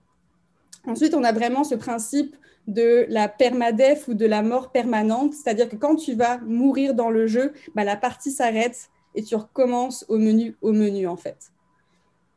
[0.90, 2.36] Ensuite, on a vraiment ce principe
[2.68, 7.10] de la permadef ou de la mort permanente, c'est-à-dire que quand tu vas mourir dans
[7.10, 11.52] le jeu, bah, la partie s'arrête et tu recommences au menu, au menu en fait.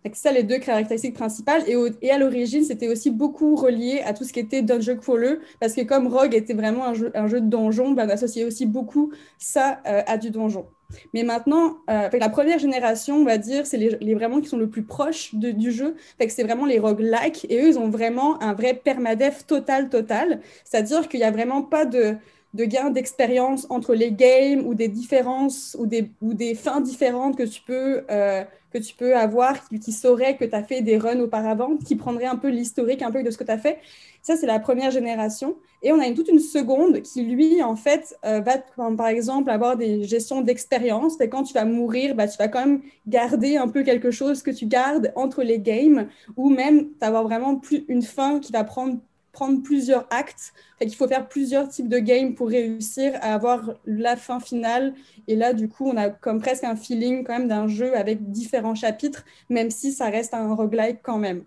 [0.05, 1.63] C'est ça les deux caractéristiques principales.
[1.69, 5.75] Et, à l'origine, c'était aussi beaucoup relié à tout ce qui était Dungeon Crawler, parce
[5.75, 8.67] que comme Rogue était vraiment un jeu, un jeu de donjon, bah, on associait aussi
[8.67, 10.67] beaucoup ça euh, à du donjon.
[11.15, 14.69] Mais maintenant, euh, la première génération, on va dire, c'est les, vraiment qui sont le
[14.69, 15.97] plus proches du jeu.
[16.29, 17.47] c'est vraiment les roguelikes.
[17.51, 20.41] Et eux, ils ont vraiment un vrai permadef total, total.
[20.65, 22.17] C'est-à-dire qu'il n'y a vraiment pas de,
[22.55, 27.37] de gain d'expérience entre les games ou des différences ou des, ou des fins différentes
[27.37, 30.83] que tu peux, euh, que tu peux avoir qui, qui sauraient que tu as fait
[30.83, 33.59] des runs auparavant, qui prendraient un peu l'historique un peu de ce que tu as
[33.59, 33.79] fait.
[34.23, 35.57] Ça, c'est la première génération.
[35.83, 38.59] Et on a une, toute une seconde qui, lui, en fait, euh, va,
[38.97, 41.21] par exemple, avoir des gestions d'expérience.
[41.21, 44.43] Et quand tu vas mourir, bah, tu vas quand même garder un peu quelque chose
[44.43, 48.63] que tu gardes entre les games, ou même avoir vraiment plus une fin qui va
[48.63, 48.99] prendre
[49.33, 50.53] prendre plusieurs actes.
[50.79, 54.95] Fait qu'il faut faire plusieurs types de games pour réussir à avoir la fin finale.
[55.27, 58.31] Et là, du coup, on a comme presque un feeling quand même d'un jeu avec
[58.31, 61.45] différents chapitres, même si ça reste un roguelike quand même.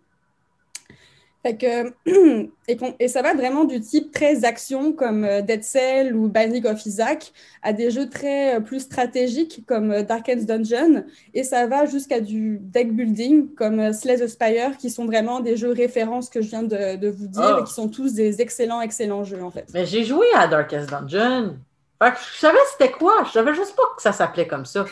[2.68, 6.84] et, ça va vraiment du type très action comme euh, Dead Cell ou Binding of
[6.88, 11.04] Isaac à des jeux très euh, plus stratégiques comme euh, Darken's Dungeon
[11.36, 15.56] et ça va jusqu'à du deck building comme Slay the Spire qui sont vraiment des
[15.56, 17.64] jeux références que je viens de, vous dire et oh.
[17.64, 19.66] qui sont tous des excellents, excellents jeux en fait.
[19.74, 21.58] Mais j'ai joué à Darkest Dungeon.
[22.02, 23.24] je savais c'était quoi.
[23.28, 24.86] Je savais juste pas que ça s'appelait comme ça.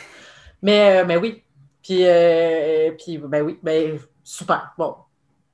[0.61, 1.41] Mais, mais oui.
[1.81, 2.05] Puis,
[2.97, 4.73] puis, ben oui, ben super.
[4.77, 4.95] Bon.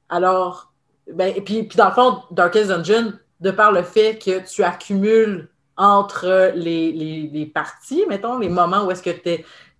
[0.09, 0.68] Alors,
[1.13, 4.63] ben, et puis, puis, dans le fond, Darkest Dungeon, de par le fait que tu
[4.63, 9.11] accumules entre les, les, parties, mettons, les moments où est-ce que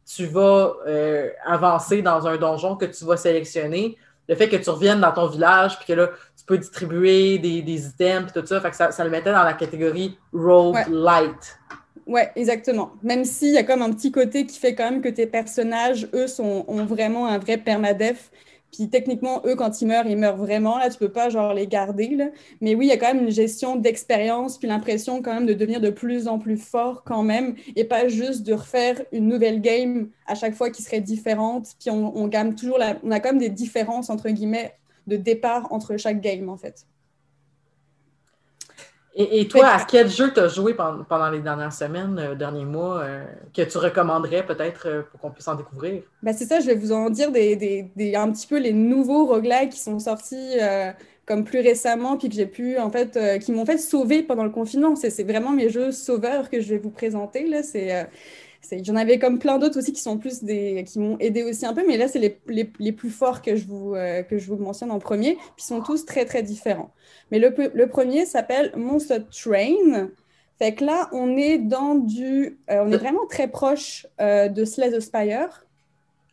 [0.05, 3.97] tu vas euh, avancer dans un donjon que tu vas sélectionner,
[4.29, 7.61] le fait que tu reviennes dans ton village, puis que là, tu peux distribuer des,
[7.61, 10.87] des items, puis tout ça, que ça, ça, le mettait dans la catégorie roguelite.
[10.89, 11.59] light.
[12.07, 12.93] Ouais, exactement.
[13.03, 16.07] Même s'il y a comme un petit côté qui fait quand même que tes personnages,
[16.13, 18.31] eux, sont, ont vraiment un vrai permadef
[18.71, 20.77] puis techniquement, eux, quand ils meurent, ils meurent vraiment.
[20.77, 22.09] Là, tu peux pas genre les garder.
[22.09, 22.27] Là.
[22.61, 25.53] Mais oui, il y a quand même une gestion d'expérience, puis l'impression quand même de
[25.53, 29.61] devenir de plus en plus fort quand même, et pas juste de refaire une nouvelle
[29.61, 31.67] game à chaque fois qui serait différente.
[31.79, 34.73] Puis on, on toujours, on a quand même des différences entre guillemets
[35.07, 36.85] de départ entre chaque game en fait.
[39.15, 43.01] Et, toi, à quel jeu tu as joué pendant, les dernières semaines, euh, derniers mois,
[43.01, 46.03] euh, que tu recommanderais peut-être euh, pour qu'on puisse en découvrir?
[46.21, 49.71] Ben, c'est ça, je vais vous en dire des, un petit peu les nouveaux roguelikes
[49.71, 50.57] qui sont sortis
[51.25, 54.49] comme plus récemment, puis que j'ai pu, en fait, qui m'ont fait sauver pendant le
[54.49, 54.95] confinement.
[54.95, 57.47] C'est vraiment mes jeux sauveurs que je vais vous présenter.
[57.47, 57.61] Là.
[57.61, 58.07] C'est
[58.83, 61.73] J'en avais comme plein d'autres aussi qui sont plus des qui m'ont aidé aussi un
[61.73, 64.47] peu, mais là, c'est les, les, les, plus forts que je, vous, euh, que je
[64.47, 66.91] vous mentionne en premier, puis sont tous très, très différents.
[67.31, 70.09] Mais le, le premier s'appelle Monster Train.
[70.59, 72.59] Fait que là, on est dans du.
[72.69, 75.65] Euh, on est vraiment très proche euh, de Slay the Spire.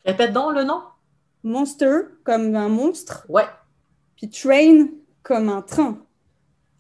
[0.05, 0.83] Répète donc le nom.
[1.43, 3.25] Monster, comme un monstre.
[3.29, 3.47] Ouais.
[4.17, 4.89] Puis Train,
[5.23, 5.99] comme un train.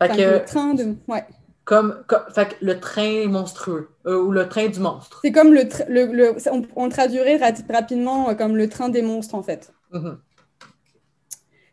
[0.02, 0.38] Fait que...
[0.38, 0.96] Le train de.
[1.08, 1.24] Ouais
[1.66, 5.20] comme, fait, le train monstrueux euh, ou le train du monstre.
[5.22, 6.36] C'est comme le, le,
[6.76, 9.72] on, traduirait rapidement euh, comme le train des monstres en fait.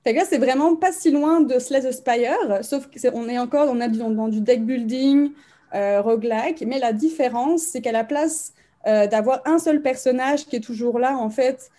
[0.03, 3.37] Fait que là, c'est vraiment pas si loin de Slay the Spire, sauf qu'on est
[3.37, 5.31] encore on a du, dans du deck building,
[5.75, 8.53] euh, roguelike, mais la différence, c'est qu'à la place
[8.87, 11.69] euh, d'avoir un seul personnage qui est toujours là, en fait,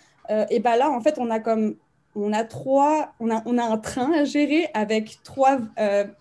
[0.48, 1.74] et ben là, en fait, on a comme
[2.14, 5.58] on a trois, on a, on a un train à gérer avec trois,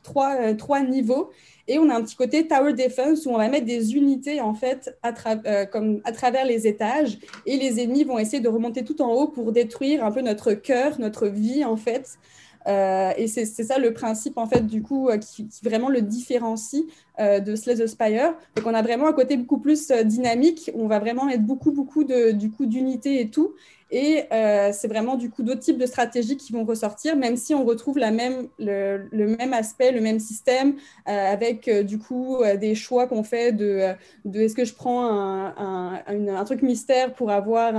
[0.03, 1.31] trois, trois niveaux
[1.67, 4.53] et on a un petit côté tower defense où on va mettre des unités en
[4.53, 5.13] fait à,
[5.45, 9.11] euh, comme à travers les étages et les ennemis vont essayer de remonter tout en
[9.13, 12.17] haut pour détruire un peu notre cœur, notre vie en fait.
[12.65, 16.83] Euh, et c'est ça le principe en fait du coup euh, qui, vraiment le différencie
[17.19, 18.33] de Slay the Spire.
[18.55, 20.71] Donc on a vraiment un côté beaucoup plus dynamique.
[20.73, 23.53] On va vraiment mettre beaucoup beaucoup de, du coup d'unités et tout.
[23.95, 27.53] Et euh, c'est vraiment du coup d'autres types de stratégies qui vont ressortir, même si
[27.53, 30.77] on retrouve le, même aspect, le même système,
[31.07, 33.93] euh, avec euh, du coup des choix qu'on fait de,
[34.33, 37.71] est-ce que je prends un, truc mystère pour avoir,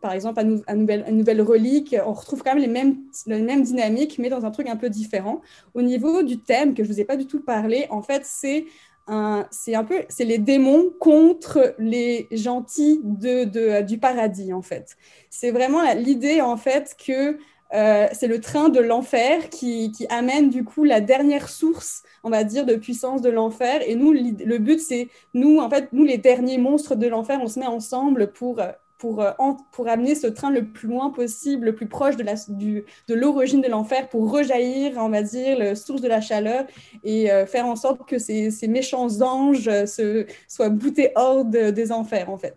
[0.00, 1.94] par exemple, une nouvelle relique.
[2.06, 4.88] On retrouve quand même les mêmes, les mêmes dynamiques, mais dans un truc un peu
[4.88, 5.42] différent.
[5.74, 8.22] Au niveau du thème, que je ne vous ai pas du tout parlé, en fait,
[8.24, 8.64] c'est
[9.50, 14.96] c'est un peu, c'est les démons contre les gentils de, du paradis en fait.
[15.30, 17.38] C'est vraiment l'idée en fait que
[17.72, 22.30] euh, c'est le train de l'enfer qui, qui, amène du coup la dernière source, on
[22.30, 23.80] va dire, de puissance de l'enfer.
[23.86, 27.46] Et nous, le but, c'est nous, en fait, nous les derniers monstres de l'enfer, on
[27.46, 29.32] se met ensemble pour euh, pour, euh,
[29.72, 32.24] pour amener ce train le plus loin possible, le plus proche de,
[33.08, 36.66] l'origine de l'enfer, pour rejaillir, on va dire, la source de la chaleur
[37.02, 41.44] et euh, faire en sorte que ces, ces méchants anges euh, se, soient boutés hors
[41.46, 42.56] des enfers, en fait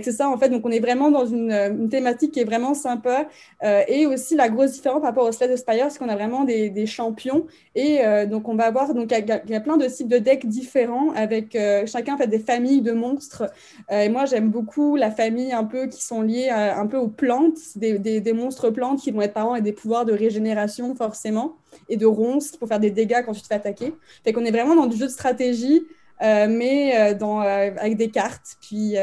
[0.00, 0.48] c'est ça, en fait.
[0.48, 3.28] Donc, on est vraiment dans une, thématique qui est vraiment sympa.
[3.62, 6.44] Euh, et aussi, la grosse différence par rapport au Sled Spire, c'est qu'on a vraiment
[6.44, 7.46] des, champions.
[7.74, 10.46] Et euh, donc, on va avoir, donc, il y, a plein de types de decks
[10.46, 13.44] différents avec euh, chacun fait des familles de monstres.
[13.90, 17.58] et moi, j'aime beaucoup la famille un peu qui sont liées un peu aux plantes,
[17.76, 21.56] des, des, monstres plantes qui vont être parents et des pouvoirs de régénération, forcément,
[21.88, 23.94] et de ronces pour faire des dégâts quand tu te fais attaquer.
[24.24, 25.82] Fait qu'on est vraiment dans du jeu de stratégie.
[26.20, 28.96] mais avec des cartes, puis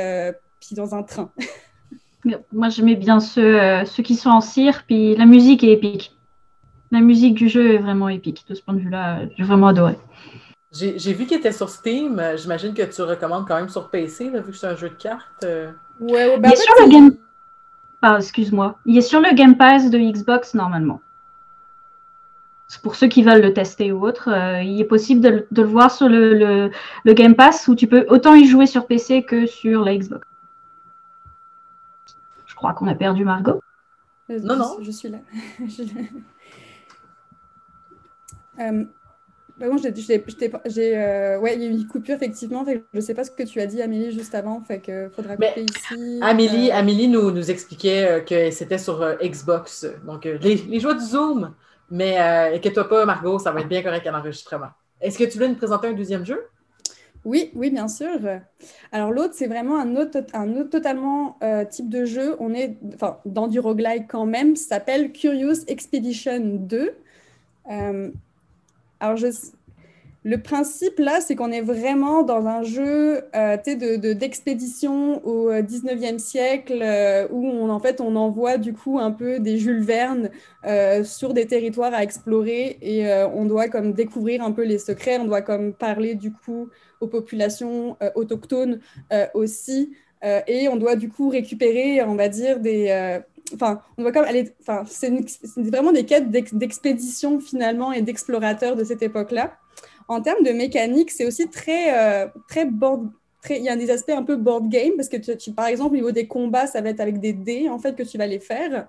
[0.76, 1.32] dans un train.
[2.52, 6.16] Moi, j'aimais bien ceux, euh, ceux qui sont en cire, puis la musique est épique.
[6.92, 8.46] La musique du jeu est vraiment épique.
[8.50, 9.98] De ce point de vue-là, j'ai vraiment adoré.
[10.72, 12.22] J'ai vu qu'il était sur Steam.
[12.36, 15.44] J'imagine que tu recommandes quand même sur PC, vu que c'est un jeu de cartes.
[15.44, 15.72] Euh.
[16.00, 17.12] Ouais, bah, il est sur le Game...
[18.02, 18.78] Ah, excuse-moi.
[18.86, 21.02] Il est sur le Game Pass de Xbox, normalement.
[22.68, 24.30] C'est pour ceux qui veulent le tester ou autre.
[24.30, 26.70] Euh, il est possible de, le voir sur le,
[27.04, 30.29] le, Game Pass, où tu peux autant y jouer sur PC que sur la Xbox
[32.60, 33.62] crois qu'on a perdu Margot.
[34.30, 34.78] Euh, non, non.
[34.82, 35.20] Je suis là.
[38.60, 38.84] euh,
[40.66, 42.66] j'ai, euh, ouais, il y a eu une coupure effectivement.
[42.68, 44.62] je ne sais pas ce que tu as dit, Amélie, juste avant.
[44.62, 46.20] Fait que faudra couper ici.
[46.22, 51.06] Amélie, euh, Amélie nous, nous expliquait que c'était sur Xbox, donc les, les joies du
[51.06, 51.54] Zoom.
[51.90, 54.70] Mais inquiète-toi pas, Margot, ça va être bien correct à l'enregistrement.
[55.02, 56.46] Est-ce que tu veux nous présenter un deuxième jeu?
[57.26, 58.20] Oui, oui, bien sûr.
[58.92, 62.36] Alors l'autre, c'est vraiment un autre, un autre totalement euh, type de jeu.
[62.40, 62.78] On est
[63.26, 64.56] dans du roguelike quand même.
[64.56, 66.94] S'appelle Curious Expedition 2.
[67.72, 68.12] Euh,
[69.00, 69.28] alors je,
[70.24, 73.56] le principe là, c'est qu'on est vraiment dans un jeu euh,
[74.14, 79.12] d'expédition au 19e euh, siècle euh, où on, en fait on envoie du coup un
[79.12, 80.30] peu des Jules Verne
[81.06, 85.26] sur des territoires à explorer et on doit comme découvrir un peu les secrets, on
[85.26, 88.80] doit comme parler du coup aux populations autochtones
[89.34, 93.22] aussi et on doit du coup récupérer, on va dire, des
[93.54, 94.26] enfin, on voit comme
[94.62, 95.12] enfin, c'est
[95.58, 99.58] vraiment des quêtes d'expédition finalement et d'explorateurs de cette époque-là.
[100.10, 103.12] En termes de mécanique, c'est aussi très, euh, très board.
[103.50, 106.12] Il y a des aspects un peu board game parce que, par exemple, au niveau
[106.12, 108.88] des combats, ça va être avec des dés en fait que tu vas les faire.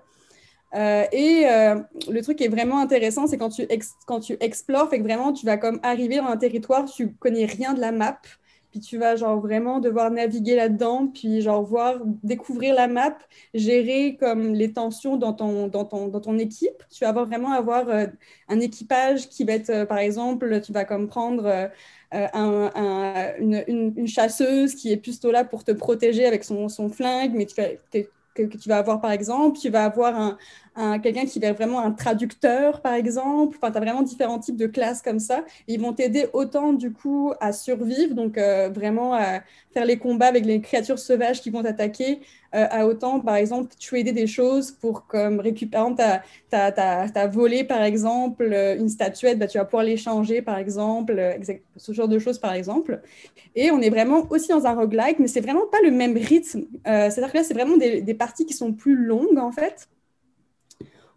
[0.73, 1.75] Euh, et euh,
[2.09, 3.67] le truc qui est vraiment intéressant, c'est quand tu,
[4.07, 7.45] quand tu explores, fait que vraiment tu vas comme arriver dans un territoire, tu connais
[7.45, 8.19] rien de la map,
[8.71, 13.17] puis tu vas genre vraiment devoir naviguer là-dedans, puis genre voir, découvrir la map,
[13.53, 16.83] gérer comme les tensions dans ton, équipe.
[16.89, 18.07] Tu vas vraiment avoir euh,
[18.47, 21.67] un équipage qui va être, euh, par exemple, tu vas comme prendre euh,
[22.11, 27.55] un, une, chasseuse qui est plutôt là pour te protéger avec son, flingue, mais tu
[27.61, 27.67] vas,
[28.33, 30.37] que, tu vas avoir par exemple, tu vas avoir un
[30.75, 34.67] quelqu'un qui être vraiment un traducteur par exemple, enfin tu as vraiment différents types de
[34.67, 39.41] classes comme ça, ils vont t'aider autant du coup à survivre, donc euh, vraiment à
[39.73, 42.21] faire les combats avec les créatures sauvages qui vont t'attaquer,
[42.55, 45.93] euh, à autant par exemple trader des choses pour comme récupérer,
[46.49, 48.43] tu as, volé par exemple
[48.77, 51.37] une statuette, bah, tu vas pouvoir l'échanger par exemple,
[51.75, 53.01] ce genre de choses par exemple.
[53.55, 56.61] Et on est vraiment aussi dans un roguelike, mais c'est vraiment pas le même rythme,
[56.87, 59.89] euh, c'est-à-dire que là c'est vraiment des parties qui sont plus longues en fait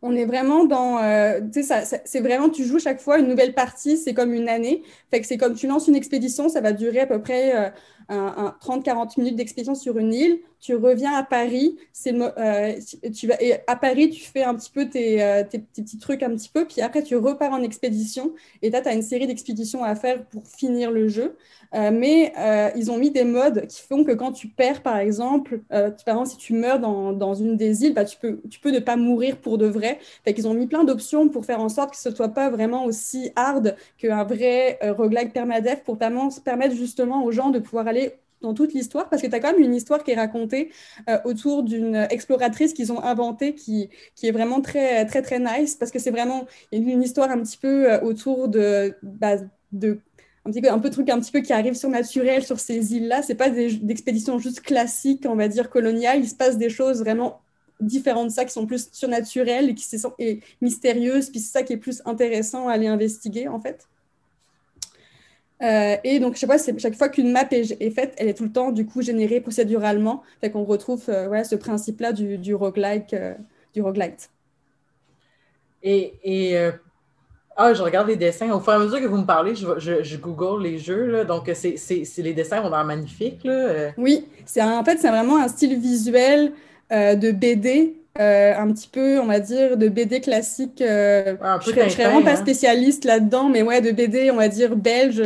[0.07, 3.55] on est vraiment dans, euh, tu sais, c'est vraiment, tu joues chaque fois une nouvelle
[3.55, 4.83] partie, c'est comme une année.
[5.11, 7.71] Fait que c'est comme tu lances une expédition, ça va durer à peu près euh,
[8.11, 10.41] un, 30-40 minutes d'expédition sur une île.
[10.65, 12.73] Tu reviens à Paris, c'est euh,
[13.15, 16.49] tu vas, à Paris, tu fais un petit peu tes, tes, petits trucs un petit
[16.49, 18.33] peu, puis après tu repars en expédition.
[18.63, 21.37] Et là, tu as une série d'expéditions à faire pour finir le jeu.
[21.75, 24.97] Euh, mais euh, ils ont mis des modes qui font que quand tu perds, par
[24.99, 28.41] exemple, euh, par exemple si tu meurs dans, dans une des îles, bah, tu, peux,
[28.49, 29.99] tu peux ne pas mourir pour de vrai.
[30.25, 32.85] Fait qu'ils ont mis plein d'options pour faire en sorte que ce soit pas vraiment
[32.85, 38.13] aussi hard qu'un vrai roguelike permadeath pour permettre justement aux gens de pouvoir aller
[38.45, 40.71] dans toute l'histoire, parce que tu as quand même une histoire qui est racontée
[41.09, 45.75] euh, autour d'une exploratrice qu'ils ont inventée qui, qui est vraiment très, très, très nice,
[45.75, 49.37] parce que c'est vraiment une, histoire un petit peu euh, autour de, bah,
[49.73, 49.99] de
[50.47, 53.23] un petit peu, un peu truc un petit peu qui arrive surnaturel sur ces îles-là.
[53.23, 56.21] C'est pas des, expéditions juste classiques, on va dire coloniales.
[56.21, 57.41] Il se passe des choses vraiment
[57.81, 61.31] différentes de ça qui sont plus surnaturelles et qui sont et mystérieuses.
[61.31, 63.89] Puis c'est ça qui est plus intéressant à aller investiguer en fait.
[65.65, 68.45] Euh, et donc, je sais pas, chaque fois qu'une map est, faite, elle est tout
[68.45, 70.23] le temps, du coup, générée procéduralement.
[70.41, 73.35] Fait qu'on retrouve euh, ce principe-là du, du, roguelike, euh,
[73.73, 74.31] du roguelite.
[75.83, 76.71] Et, et
[77.57, 78.51] ah, je regarde les dessins.
[78.53, 81.07] Au fur et à mesure que vous me parlez, je, je, google les jeux.
[81.07, 81.25] Là.
[81.25, 81.77] Donc, c'est,
[82.19, 83.45] les dessins ont l'air magnifiques.
[83.45, 83.93] Là.
[83.99, 86.53] Oui, c'est en fait, c'est vraiment un style visuel
[86.91, 90.81] de BD euh, un petit peu, on va dire, de BD classique.
[90.81, 92.37] Euh, je ne serais vraiment pas hein.
[92.37, 95.23] spécialiste là-dedans, mais ouais, de BD, on va dire, belge,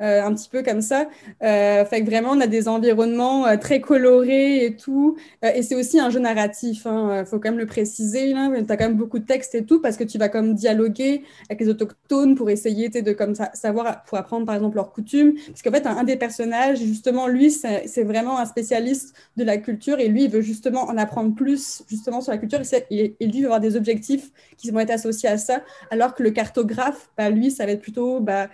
[0.00, 1.08] euh, un petit peu comme ça.
[1.42, 5.16] Euh, fait que vraiment, on a des environnements euh, très colorés et tout.
[5.42, 8.32] et c'est aussi un jeu narratif, il hein, faut quand même le préciser.
[8.32, 11.22] Tu as quand même beaucoup de textes et tout, parce que tu vas comme dialoguer
[11.48, 15.34] avec les autochtones pour essayer de comme savoir, pour apprendre par exemple leurs coutumes.
[15.48, 19.98] Parce qu'en fait, un, des personnages, justement, lui, c'est vraiment un spécialiste de la culture
[19.98, 23.40] et lui, il veut justement en apprendre plus justement sur la culture et, lui, il
[23.40, 27.30] veut avoir des objectifs qui vont être associés à ça, alors que le cartographe, bah,
[27.30, 28.20] lui, ça va être plutôt...
[28.20, 28.48] Bah,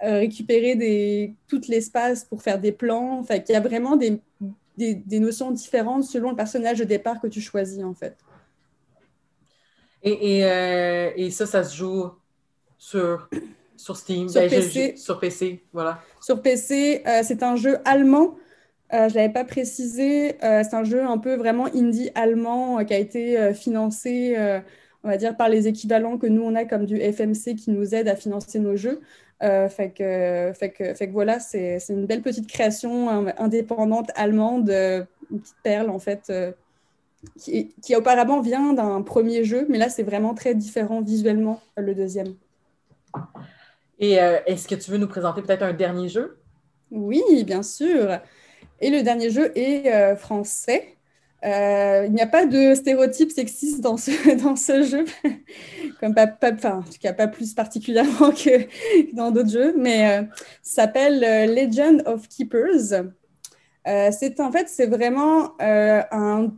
[0.00, 3.18] récupérer des, tout l'espace pour faire des plans.
[3.20, 4.20] Enfin, il y a vraiment des,
[4.76, 8.16] des, notions différentes selon le personnage de départ que tu choisis, en fait.
[10.02, 12.10] Et, et, euh, et ça, ça se joue
[12.78, 13.28] sur,
[13.76, 14.96] sur Steam, sur, ben, PC.
[14.96, 15.64] sur PC.
[15.72, 16.00] Voilà.
[16.20, 18.36] Sur PC, euh, c'est un jeu allemand.
[18.92, 20.36] je ne l'avais pas précisé.
[20.40, 24.36] c'est un jeu un peu vraiment indie allemand qui a été financé,
[25.02, 27.96] on va dire, par les équivalents que nous, on a comme du FMC qui nous
[27.96, 29.00] aide à financer nos jeux.
[29.40, 34.68] Euh, fait, que, fait, que, fait que voilà, c'est une belle petite création indépendante allemande,
[34.68, 36.50] euh, une petite perle en fait, euh,
[37.38, 41.94] qui, qui, auparavant vient d'un premier jeu, mais là c'est vraiment très différent visuellement, le
[41.94, 42.34] deuxième.
[44.00, 46.38] Et est-ce que tu veux nous présenter peut-être un dernier jeu?
[46.90, 48.18] Oui, bien sûr.
[48.80, 50.97] Et le dernier jeu est français.
[51.44, 55.04] Euh, il n'y a pas de stéréotypes sexistes dans ce, dans ce jeu,
[56.00, 58.66] comme pas, enfin, en tout cas pas plus particulièrement que
[59.14, 60.22] dans d'autres jeux, mais euh,
[60.62, 63.04] ça s'appelle euh, Legend of Keepers.
[63.84, 66.52] c'est en fait, c'est vraiment un.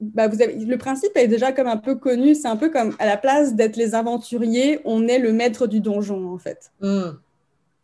[0.00, 2.34] Bah, vous avez, le principe est déjà comme un peu connu.
[2.34, 5.80] C'est un peu comme à la place d'être les aventuriers, on est le maître du
[5.80, 6.72] donjon en fait.
[6.80, 7.12] Mm.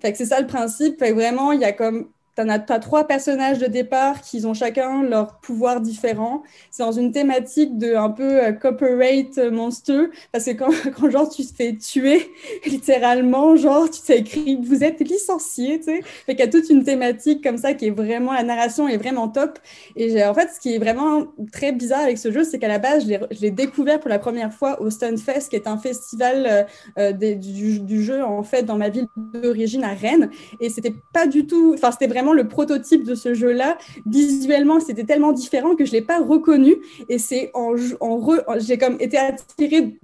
[0.01, 0.99] Fait que c'est ça le principe.
[0.99, 5.03] Fait vraiment, il y a comme tu as, trois personnages de départ qui ont chacun
[5.03, 6.43] leur pouvoir différent.
[6.71, 11.29] C'est dans une thématique de un peu euh, corporate monster, parce que quand, quand, genre
[11.29, 12.31] tu te fais tuer,
[12.67, 16.01] littéralement, genre tu t'es écrit vous êtes licencié, tu sais.
[16.27, 18.97] Fait qu'il y a toute une thématique comme ça qui est vraiment, la narration est
[18.97, 19.59] vraiment top.
[19.97, 22.79] Et en fait, ce qui est vraiment très bizarre avec ce jeu, c'est qu'à la
[22.79, 26.63] base, je l'ai découvert pour la première fois au Stunfest, qui est un festival euh,
[26.99, 30.31] euh, du, du, jeu en fait dans ma ville d'origine à Rennes.
[30.61, 33.77] Et c'était pas du tout, enfin c'était vraiment le prototype de ce jeu-là.
[34.07, 36.77] Visuellement, c'était tellement différent que je ne l'ai pas reconnu.
[37.09, 39.99] Et c'est en, en, j'ai comme été attirée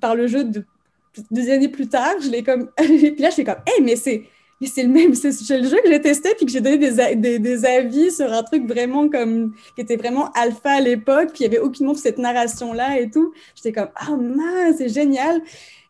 [0.00, 0.64] par le jeu de,
[1.30, 2.14] deux années plus tard.
[2.20, 4.24] Je l'ai comme, puis là, je suis comme, hé, mais c'est
[4.66, 7.64] c'est le même, c'est le jeu que j'ai testé puis que j'ai donné des, des,
[7.64, 11.56] avis sur un truc vraiment comme, qui était vraiment alpha à l'époque, puis il n'y
[11.56, 13.32] avait aucunement cette narration-là et tout.
[13.54, 15.40] J'étais comme, ah mince, c'est génial.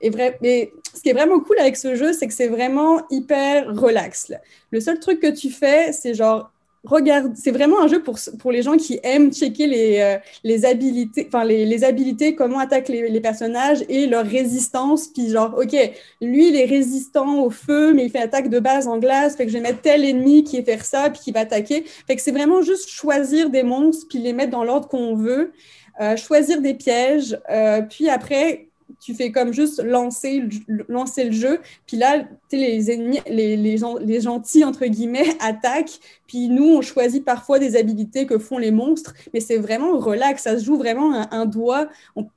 [0.00, 3.02] Et vrai, mais ce qui est vraiment cool avec ce jeu, c'est que c'est vraiment
[3.10, 4.32] hyper relax.
[4.70, 6.50] Le seul truc que tu fais, c'est genre
[6.84, 10.64] regarde, c'est vraiment un jeu pour, pour les gens qui aiment checker les, euh, les
[10.64, 15.08] habilités, enfin les, les, habilités, comment attaquent les, les, personnages et leur résistance.
[15.08, 15.76] Puis genre, ok,
[16.20, 19.44] lui il est résistant au feu, mais il fait attaque de base en glace, fait
[19.44, 21.84] que je vais mettre tel ennemi qui est faire ça, puis qui va attaquer.
[22.06, 25.52] Fait que c'est vraiment juste choisir des monstres, puis les mettre dans l'ordre qu'on veut,
[26.00, 28.69] euh, choisir des pièges, euh, puis après
[29.00, 30.44] tu fais comme juste lancer,
[30.88, 31.60] lancer le jeu.
[31.86, 35.98] Puis là, les ennemis, les, les, les, gentils, entre guillemets, attaquent.
[36.26, 39.14] Puis nous, on choisit parfois des habilités que font les monstres.
[39.32, 40.42] Mais c'est vraiment relax.
[40.42, 41.88] Ça se joue vraiment un, doigt,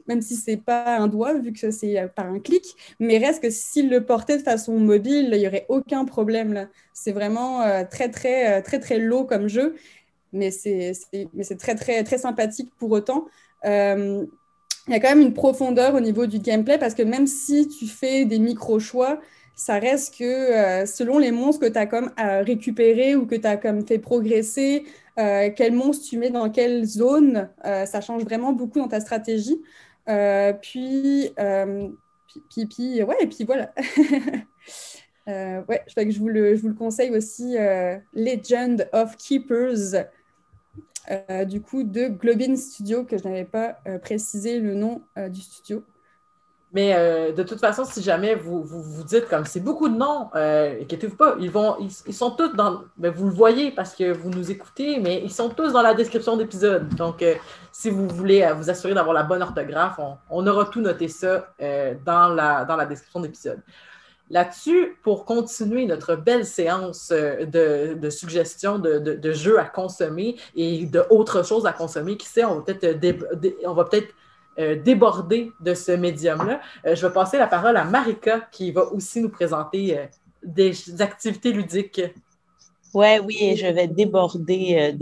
[0.08, 2.64] même si c'est pas un doigt, vu que c'est euh, par un clic.
[3.00, 6.70] Mais reste que s'il le portait de façon mobile, il n'y aurait aucun problème.
[6.94, 9.76] C'est vraiment euh, très, très, euh, très, très low comme jeu.
[10.32, 10.94] Mais c'est
[11.60, 13.26] très, très, très sympathique pour autant.
[14.88, 17.68] Il y a quand même une profondeur au niveau du gameplay parce que même si
[17.68, 19.20] tu fais des micro-choix,
[19.56, 23.36] ça reste que euh, selon les monstres que tu as comme euh, récupérés ou que
[23.36, 24.86] tu as comme fait progresser,
[25.20, 29.62] euh, quel monstre tu mets dans quelle zone, ça change vraiment beaucoup dans ta stratégie.
[30.62, 31.32] puis,
[32.50, 33.74] puis, ouais, et puis voilà.
[35.28, 37.56] ouais, que je vous, le, je vous le conseille aussi,
[38.14, 40.08] Legend of Keepers,
[41.46, 45.84] du coup, de Globin Studio, que je n'avais pas précisé le nom du studio.
[46.74, 50.32] Mais euh, de toute façon, si jamais vous vous, dites comme c'est beaucoup de noms,
[50.36, 52.82] euh, inquiétez-vous pas, ils vont, ils, sont tous dans.
[52.98, 55.94] Ben, vous le voyez parce que vous nous écoutez, mais ils sont tous dans la
[55.94, 56.90] description d'épisode.
[56.96, 57.36] Donc, euh,
[57.72, 60.00] si vous voulez vous assurer d'avoir la bonne orthographe,
[60.32, 61.48] on, aura tout noté ça
[62.06, 63.62] dans, la, dans la description d'épisode.
[64.34, 71.68] Là-dessus, pour continuer notre belle séance de, suggestions de, jeux à consommer et d'autres choses
[71.68, 74.14] à consommer, qui sait, on va peut-être peut-être
[74.60, 76.62] euh, déborder de ce médium-là.
[76.86, 80.06] Euh, je vais passer la parole à Marika qui va aussi nous présenter euh,
[80.44, 82.02] des, activités ludiques.
[82.96, 84.96] Ouais, oui, je vais déborder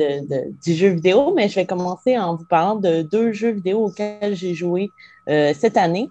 [0.66, 4.34] du jeu vidéo, mais je vais commencer en vous parlant de deux jeux vidéo auxquels
[4.34, 4.90] j'ai joué
[5.28, 6.08] cette année.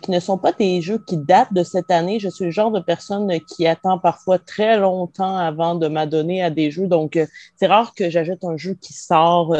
[0.00, 2.18] Qui ne sont pas des jeux qui datent de cette année.
[2.18, 6.50] Je suis le genre de personne qui attend parfois très longtemps avant de m'adonner à
[6.50, 6.86] des jeux.
[6.86, 7.18] Donc,
[7.56, 9.54] c'est rare que j'ajoute un jeu qui sort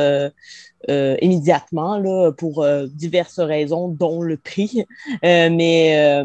[0.91, 4.85] euh, immédiatement là, pour euh, diverses raisons, dont le prix.
[5.25, 6.25] Euh, mais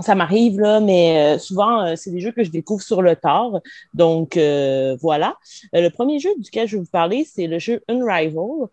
[0.00, 3.60] ça m'arrive, là, mais souvent, c'est des jeux que je découvre sur le tard.
[3.94, 4.36] Donc,
[5.00, 5.36] voilà.
[5.72, 8.68] le premier jeu duquel je vais vous parler, c'est le jeu Unrival,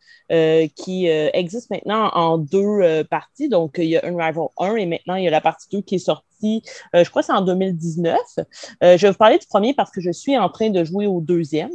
[0.76, 3.50] qui existe maintenant en deux parties.
[3.50, 5.96] Donc, il y a Unrival 1 et maintenant, il y a la partie 2 qui
[5.96, 6.64] est sortie,
[6.94, 8.18] je crois c'est en 2019.
[8.82, 11.22] je vais vous parler du premier parce que je suis en train de jouer au
[11.22, 11.72] deuxième.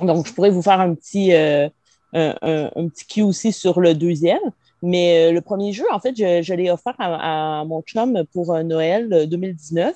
[0.00, 4.40] Donc, je pourrais vous faire un petit, un, petit cue aussi sur le deuxième.
[4.82, 8.62] Mais euh, le premier jeu, en fait, je, l'ai offert à, mon chum pour euh,
[8.62, 9.88] Noël 2019.
[9.88, 9.92] Euh,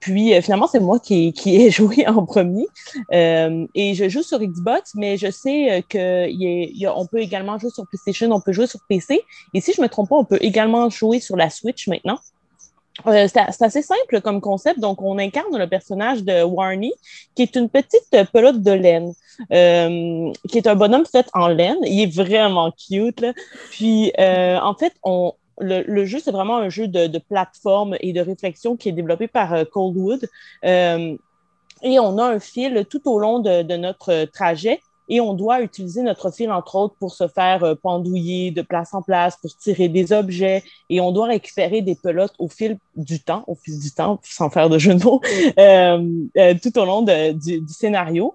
[0.00, 2.66] Puis finalement, c'est moi qui, qui ai joué en premier.
[3.12, 8.40] et je joue sur Xbox, mais je sais qu'on peut également jouer sur PlayStation, on
[8.40, 9.22] peut jouer sur PC.
[9.54, 12.18] Et si je me trompe pas, on peut également jouer sur la Switch maintenant.
[13.06, 14.80] Euh, c'est assez simple comme concept.
[14.80, 16.92] Donc, on incarne le personnage de Warney,
[17.34, 19.12] qui est une petite pelote de laine,
[19.52, 21.78] euh, qui est un bonhomme fait en laine.
[21.84, 23.20] Il est vraiment cute.
[23.20, 23.32] Là.
[23.70, 28.20] Puis, euh, en fait, on, le, jeu, c'est vraiment un jeu de, plateforme et de
[28.20, 30.28] réflexion qui est développé par Coldwood.
[30.62, 36.02] et on a un fil tout au long de notre trajet et on doit utiliser
[36.02, 39.88] notre fil, entre autres, pour se faire euh, pendouiller de place en place, pour tirer
[39.88, 43.90] des objets, et on doit récupérer des pelotes au fil du temps, au fil du
[43.90, 45.20] temps, sans faire de jeu de mots,
[45.58, 46.02] euh,
[46.36, 48.34] euh, tout au long de, du, du, scénario.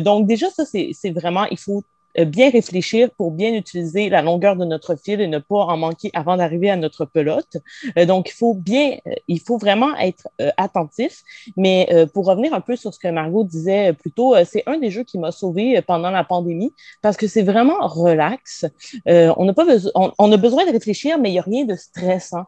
[0.00, 4.56] donc déjà, ça, c'est vraiment, il faut euh, bien réfléchir pour bien utiliser la longueur
[4.56, 7.56] de notre fil et ne pas en manquer avant d'arriver à notre pelote.
[7.98, 11.22] Euh, donc, il faut bien, euh, il faut vraiment être attentif.
[11.56, 14.90] Mais pour revenir un peu sur ce que Margot disait plus tôt, c'est un des
[14.90, 18.64] jeux qui m'a sauvé pendant la pandémie parce que c'est vraiment relax.
[19.06, 21.74] on n'a pas besoin, on, a besoin de réfléchir, mais il n'y a rien de
[21.74, 22.44] stressant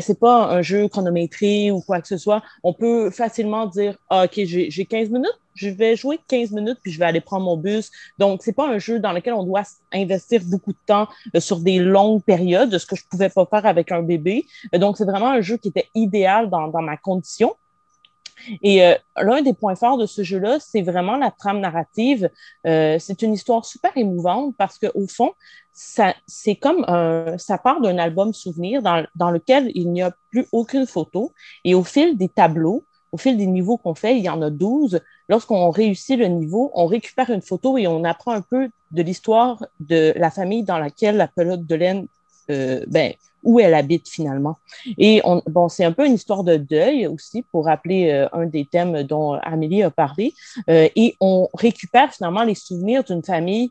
[0.00, 2.42] c'est pas un jeu chronométré ou quoi que ce soit.
[2.62, 6.92] On peut facilement dire, ah, OK, j'ai 15 minutes, je vais jouer 15 minutes puis
[6.92, 7.90] je vais aller prendre mon bus.
[8.18, 9.62] Donc, c'est pas un jeu dans lequel on doit
[9.92, 13.66] investir beaucoup de temps euh, sur des longues périodes, ce que je pouvais pas faire
[13.66, 14.46] avec un bébé.
[14.74, 17.54] Euh, donc, c'est vraiment un jeu qui était idéal dans, dans ma condition.
[18.62, 22.30] Et euh, l'un des points forts de ce jeu-là, c'est vraiment la trame narrative.
[22.64, 25.32] c'est une histoire super émouvante parce qu'au fond,
[25.72, 30.12] ça, c'est comme un, ça part d'un album souvenir dans, dans lequel il n'y a
[30.30, 31.32] plus aucune photo.
[31.64, 34.50] Et au fil des tableaux, au fil des niveaux qu'on fait, il y en a
[34.50, 35.00] 12.
[35.28, 39.64] Lorsqu'on réussit le niveau, on récupère une photo et on apprend un peu de l'histoire
[39.78, 42.06] de la famille dans laquelle la pelote de laine,
[42.50, 43.12] euh, ben,
[43.44, 44.56] où elle habite finalement.
[44.98, 48.46] Et on, bon, c'est un peu une histoire de deuil aussi pour rappeler euh, un
[48.46, 50.34] des thèmes dont Amélie a parlé.
[50.68, 53.70] Euh, et on récupère finalement les souvenirs d'une famille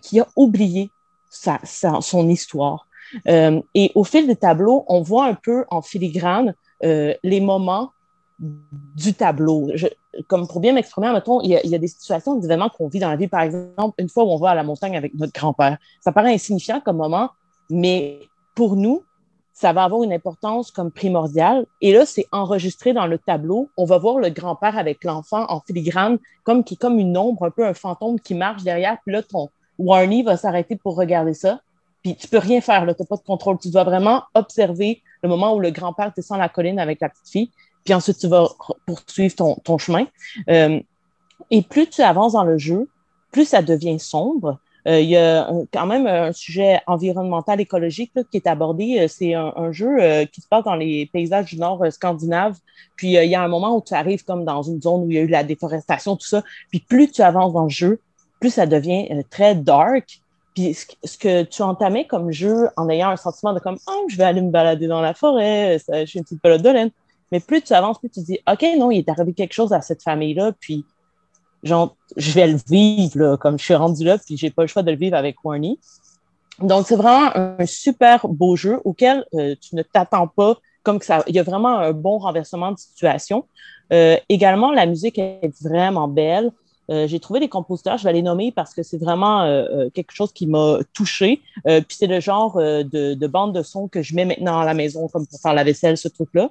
[0.00, 0.90] qui a oublié
[1.30, 2.86] son histoire.
[3.26, 7.90] et au fil des tableaux, on voit un peu en filigrane les moments
[8.38, 9.70] du tableau.
[10.26, 12.68] comme pour bien m'exprimer, mettons, il y, a, il y, a, des situations, des événements
[12.68, 13.28] qu'on vit dans la vie.
[13.28, 15.78] Par exemple, une fois où on va à la montagne avec notre grand-père.
[16.00, 17.30] Ça paraît insignifiant comme moment,
[17.70, 18.20] mais
[18.54, 19.02] pour nous,
[19.54, 21.64] ça va avoir une importance comme primordiale.
[21.80, 23.70] Et là, c'est enregistré dans le tableau.
[23.76, 27.50] On va voir le grand-père avec l'enfant en filigrane, comme qui comme une ombre, un
[27.50, 28.98] peu un fantôme qui marche derrière.
[29.04, 29.48] Puis là, ton
[29.78, 31.60] Warney va s'arrêter pour regarder ça.
[32.02, 33.58] Puis tu peux rien faire, tu n'as pas de contrôle.
[33.58, 37.28] Tu dois vraiment observer le moment où le grand-père descend la colline avec la petite
[37.28, 37.50] fille
[37.84, 38.48] puis ensuite tu vas
[38.86, 40.06] poursuivre ton, ton chemin.
[40.48, 40.80] Euh,
[41.50, 42.88] et plus tu avances dans le jeu,
[43.30, 44.58] plus ça devient sombre.
[44.86, 48.98] Euh, il y a quand même un sujet environnemental écologique là, qui est abordé.
[49.00, 52.58] Euh, c'est un, jeu euh, qui se passe dans les paysages du nord scandinave.
[52.96, 55.16] Puis il y a un moment où tu arrives comme dans une zone où il
[55.16, 56.42] y a eu la déforestation, tout ça.
[56.70, 58.00] Puis plus tu avances dans le jeu,
[58.40, 60.20] plus ça devient très dark.
[60.54, 64.16] Puis ce, que tu entamais comme jeu en ayant un sentiment de comme oh je
[64.16, 66.90] vais aller me balader dans la forêt, je suis une petite pelote de laine
[67.32, 69.80] Mais plus tu avances, plus tu dis, OK, non, il est arrivé quelque chose à
[69.80, 70.84] cette famille-là, puis
[71.64, 74.68] genre, je vais le vivre, là, comme je suis rendu là, puis j'ai pas le
[74.68, 75.78] choix de le vivre avec Warney.
[76.60, 81.24] Donc, c'est vraiment un super beau jeu auquel euh, tu ne t'attends pas, comme ça,
[81.26, 83.46] il y a vraiment un bon renversement de situation.
[83.92, 86.52] Euh, également, la musique est vraiment belle.
[86.90, 89.90] Euh, j'ai trouvé des compositeurs, je vais les nommer parce que c'est vraiment euh, euh,
[89.90, 91.40] quelque chose qui m'a touché.
[91.64, 94.74] puis c'est le genre de, de, bande de son que je mets maintenant à la
[94.74, 96.50] maison, comme pour faire la vaisselle, ce truc-là.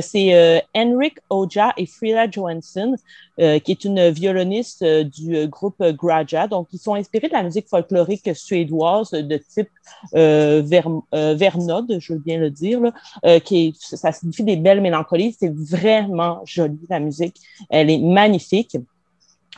[0.00, 2.96] c'est Henrik Oja et Frida Johansson,
[3.38, 6.46] qui est une violoniste du groupe Graja.
[6.46, 9.68] Donc, ils sont inspirés de la musique folklorique suédoise de type
[10.12, 15.36] ver, Vernode, je veux bien le dire, là, qui ça signifie des belles mélancolies.
[15.38, 17.36] C'est vraiment joli, la musique.
[17.70, 18.76] Elle est magnifique.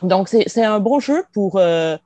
[0.03, 1.97] Donc, c'est un bon jeu pour, euh,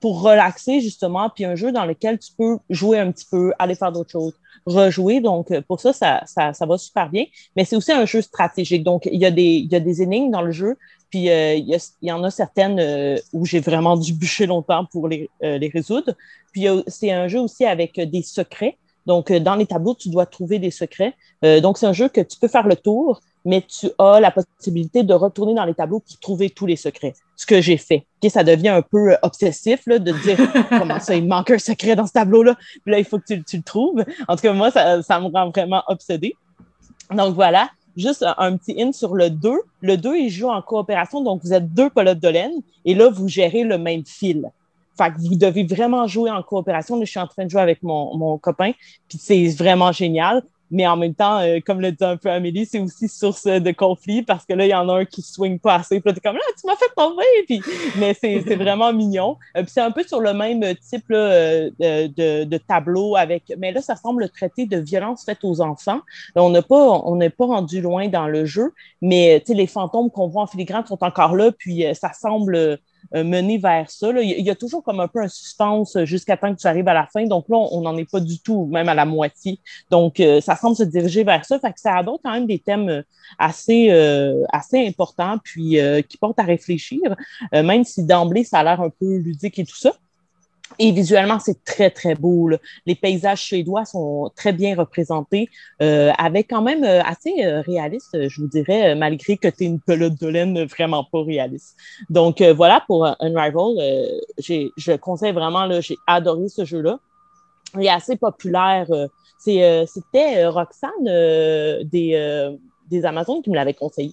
[0.00, 3.74] pour relaxer, justement, puis un jeu dans lequel tu peux jouer un petit peu, aller
[3.74, 4.34] faire d'autres choses,
[4.66, 5.20] rejouer.
[5.20, 7.24] Donc, euh, pour ça, ça, ça, ça va super bien.
[7.56, 8.84] Mais c'est aussi un jeu stratégique.
[8.84, 10.76] Donc, il y, a des, il y a des énigmes dans le jeu,
[11.10, 15.28] puis euh, il, y en a certaines où j'ai vraiment dû bûcher longtemps pour les,
[15.40, 16.14] les résoudre.
[16.52, 18.78] Puis, c'est un jeu aussi avec des secrets.
[19.06, 21.14] Donc, dans les tableaux, tu dois trouver des secrets.
[21.42, 25.02] donc, c'est un jeu que tu peux faire le tour, mais tu as la possibilité
[25.02, 27.14] de retourner dans les tableaux pour trouver tous les secrets.
[27.36, 28.06] Ce que j'ai fait.
[28.18, 30.38] Okay, ça devient un peu euh, obsessif là, de dire
[30.68, 32.56] comment ça, il manque un secret dans ce tableau-là?
[32.82, 34.04] Puis là, il faut que tu, tu, le trouves.
[34.28, 36.34] En tout cas, moi, ça, ça me rend vraiment obsédée.
[37.10, 39.52] Donc voilà, juste un, petit in sur le 2.
[39.80, 43.10] Le 2, il joue en coopération, donc vous êtes deux pelotes de laine et là,
[43.10, 44.50] vous gérez le même fil.
[44.96, 47.00] Fait que vous devez vraiment jouer en coopération.
[47.00, 48.72] je suis en train de jouer avec mon, mon copain,
[49.08, 50.42] puis c'est vraiment génial
[50.74, 53.70] mais en même temps, euh, comme le dit un peu Amélie, c'est aussi source de
[53.70, 56.00] conflit parce que là, il y en a un qui swing pas assez.
[56.00, 57.22] Puis là, t'es comme là, tu m'as fait tomber.
[57.46, 57.62] Puis,
[57.98, 59.38] mais c'est vraiment mignon.
[59.56, 63.52] Euh, puis c'est un peu sur le même type là, euh, de, de, tableau avec.
[63.56, 66.00] Mais là, ça semble traiter de violence faite aux enfants.
[66.34, 70.26] On n'a pas, on n'est pas rendu loin dans le jeu, mais les fantômes qu'on
[70.26, 71.52] voit en filigrane sont encore là.
[71.56, 72.80] Puis ça semble
[73.14, 74.10] euh, mener vers ça.
[74.20, 76.94] Il y a toujours comme un peu un suspense jusqu'à temps que tu arrives à
[76.94, 77.24] la fin.
[77.26, 79.60] Donc là, on n'en est pas du tout, même à la moitié.
[79.90, 81.58] Donc, euh, ça semble se diriger vers ça.
[81.58, 83.02] Fait que ça aborde quand même des thèmes euh,
[83.38, 83.90] assez,
[84.52, 87.00] assez importants, puis qui portent à réfléchir,
[87.52, 89.92] même si d'emblée, ça a l'air un peu ludique et tout ça.
[90.78, 92.50] Et visuellement, c'est très, très beau.
[92.86, 95.48] Les paysages suédois sont très bien représentés,
[95.82, 99.66] euh, avec quand même euh, assez euh, réaliste, je vous dirais, malgré que tu es
[99.66, 101.76] une pelote de laine vraiment pas réaliste.
[102.10, 103.76] Donc voilà pour Unrival.
[104.38, 106.98] je conseille vraiment, j'ai adoré ce jeu-là.
[107.76, 108.86] Il est assez populaire.
[109.38, 112.56] C'était Roxane des,
[112.88, 114.12] des Amazones qui me l'avait conseillé.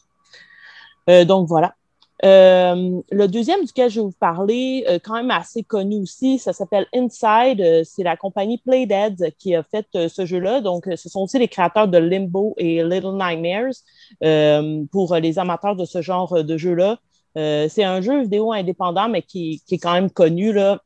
[1.25, 1.75] donc voilà.
[2.23, 6.53] Euh, le deuxième duquel je vais vous parler, euh, quand même assez connu aussi, ça
[6.53, 7.59] s'appelle Inside.
[7.61, 10.61] Euh, c'est la compagnie Playdead qui a fait ce jeu-là.
[10.61, 13.73] Donc, ce sont aussi les créateurs de Limbo et Little Nightmares
[14.91, 16.99] pour les amateurs de ce genre de jeu-là.
[17.35, 20.53] c'est un jeu vidéo indépendant, mais qui, est quand même connu.
[20.53, 20.81] Là.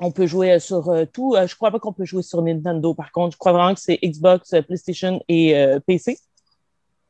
[0.00, 1.36] On peut jouer sur tout.
[1.46, 3.32] je crois pas qu'on peut jouer sur Nintendo, par contre.
[3.32, 5.54] Je crois vraiment que c'est Xbox, PlayStation et
[5.86, 6.18] PC.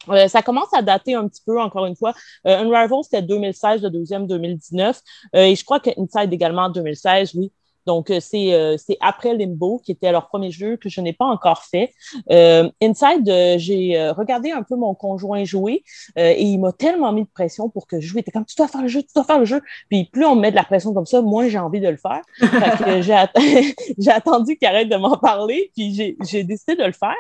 [0.09, 2.15] Euh, ça commence à dater un petit peu, encore une fois.
[2.47, 5.01] Euh, Unravel, c'était 2016, le deuxième 2019.
[5.35, 7.53] Euh, et je crois que Inside également 2016, oui.
[7.87, 11.27] Donc, euh, c'est, c'est après Limbo, qui était leur premier jeu que je n'ai pas
[11.27, 11.93] encore fait.
[12.31, 15.83] Inside, j'ai regardé un peu mon conjoint jouer
[16.17, 18.19] et il m'a tellement mis de pression pour que je joue.
[18.19, 19.61] Il était comme, tu dois faire le jeu, tu dois faire le jeu.
[19.89, 21.97] Puis plus on me met de la pression comme ça, moins j'ai envie de le
[21.97, 22.23] faire.
[23.03, 27.15] j'ai, j'ai attendu qu'il arrête de m'en parler, puis j'ai, j'ai décidé de le faire.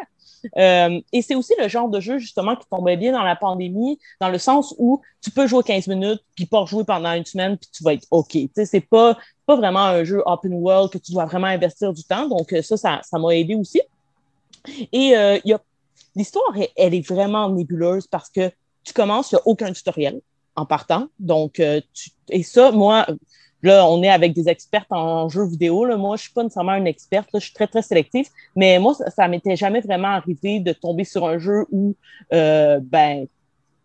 [0.58, 3.98] Euh, et c'est aussi le genre de jeu, justement, qui tombait bien dans la pandémie,
[4.20, 7.56] dans le sens où tu peux jouer 15 minutes, puis pas jouer pendant une semaine,
[7.56, 8.30] puis tu vas être OK.
[8.32, 9.16] Tu sais, c'est pas,
[9.46, 12.28] pas vraiment un jeu open world que tu dois vraiment investir du temps.
[12.28, 13.80] Donc, euh, ça, ça, m'a aidé aussi.
[14.92, 15.60] Et euh, y a
[16.16, 18.50] l'histoire, elle, est vraiment nébuleuse parce que
[18.84, 20.20] tu commences, il n'y a aucun tutoriel
[20.56, 21.08] en partant.
[21.18, 23.06] Donc, tu, et ça, moi,
[23.64, 25.86] Là, on est avec des expertes en jeux vidéo.
[25.86, 25.96] Là.
[25.96, 27.30] Moi, je suis pas nécessairement une experte.
[27.32, 28.28] Je suis très, très sélective.
[28.54, 31.94] Mais moi, ça, m'était jamais vraiment arrivé de tomber sur un jeu où
[32.34, 33.26] euh, ben,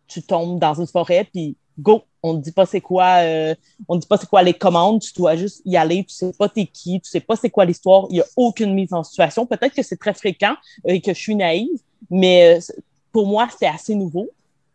[0.09, 3.55] tu tombes dans une forêt, puis go, on ne dit pas c'est quoi, euh,
[3.87, 6.49] on dit pas c'est quoi les commandes, tu dois juste y aller, tu sais pas
[6.49, 9.45] t'es qui, tu sais pas c'est quoi l'histoire, il y a aucune mise en situation.
[9.45, 10.55] Peut-être que c'est très fréquent
[10.85, 12.73] et que je suis naïve, mais euh,
[13.11, 14.29] pour moi, c'est assez nouveau.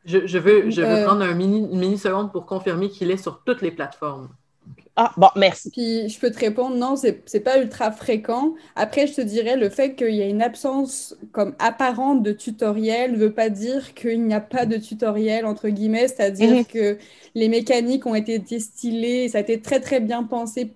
[0.04, 3.42] Je, veux, je veux prendre un mini, une mini seconde pour confirmer qu'il est sur
[3.42, 4.28] toutes les plateformes.
[4.96, 5.70] Ah, bon, merci.
[5.70, 8.54] Puis je peux te répondre, non, c'est pas ultra fréquent.
[8.76, 13.12] Après, je te dirais, le fait qu'il y ait une absence comme apparente de tutoriel
[13.12, 16.64] ne veut pas dire qu'il n'y a pas de tutoriel, entre guillemets, c'est-à-dire mhm.
[16.66, 16.98] que
[17.34, 20.72] les mécaniques ont été distillées, ça a été très, très bien pensé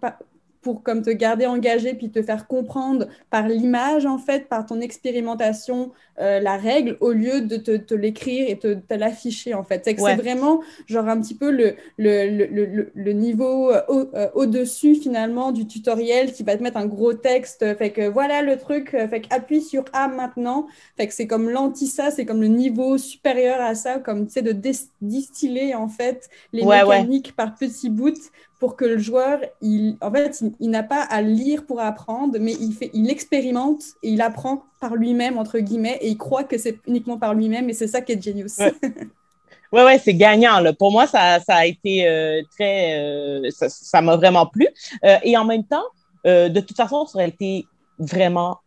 [0.63, 4.81] pour comme te garder engagé puis te faire comprendre par l'image, en fait, par ton
[4.81, 9.83] expérimentation, euh, la règle au lieu de te, l'écrire et te, te l'afficher, en fait.
[9.85, 14.95] C'est que c'est vraiment, genre, un petit peu le, le, le, le niveau euh, au-dessus,
[14.95, 17.65] finalement, du tutoriel qui va te mettre un gros texte.
[17.77, 20.67] Fait que voilà le truc, fait que appuie sur A maintenant.
[20.97, 24.43] Fait que c'est comme l'anti-ça, c'est comme le niveau supérieur à ça, comme, tu sais,
[24.43, 24.55] de
[25.01, 30.43] distiller, en fait, les mécaniques par petits bouts pour que le joueur, il, en fait,
[30.59, 34.65] il, n'a pas à lire pour apprendre, mais il, fait, il expérimente et il apprend
[34.81, 38.01] par lui-même, entre guillemets, et il croit que c'est uniquement par lui-même, et c'est ça
[38.01, 38.73] qui est génial Ouais.
[39.71, 40.61] Oui, ouais, c'est gagnant.
[40.61, 40.73] Là.
[40.73, 42.99] Pour moi, ça, ça a été euh, très.
[42.99, 44.67] Euh, ça m'a vraiment plu.
[45.05, 45.85] Euh, et en même temps,
[46.25, 47.67] de toute façon, ça aurait été
[47.99, 48.61] vraiment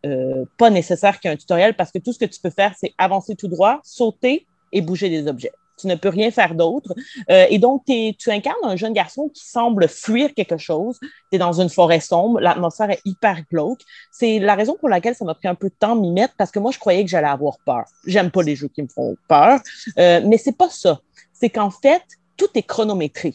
[0.57, 2.73] pas nécessaire qu'il y ait un tutoriel parce que tout ce que tu peux faire,
[2.79, 6.93] c'est avancer tout droit, sauter et bouger des objets tu ne peux rien faire d'autre.
[7.29, 10.99] Euh, et donc, tu incarnes un jeune garçon qui semble fuir quelque chose.
[11.01, 13.81] Tu es dans une forêt sombre, l'atmosphère est hyper glauque.
[14.11, 16.51] C'est la raison pour laquelle ça m'a pris un peu de temps m'y mettre parce
[16.51, 17.85] que moi, je croyais que j'allais avoir peur.
[18.05, 19.59] J'aime pas les jeux qui me font peur,
[19.97, 20.99] euh, mais c'est pas ça.
[21.33, 22.03] C'est qu'en fait,
[22.37, 23.33] tout est chronométré.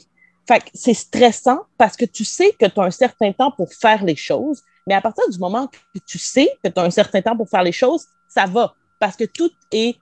[0.74, 4.14] C'est stressant parce que tu sais que tu as un certain temps pour faire les
[4.14, 7.36] choses, mais à partir du moment que tu sais que tu as un certain temps
[7.36, 9.96] pour faire les choses, ça va parce que tout est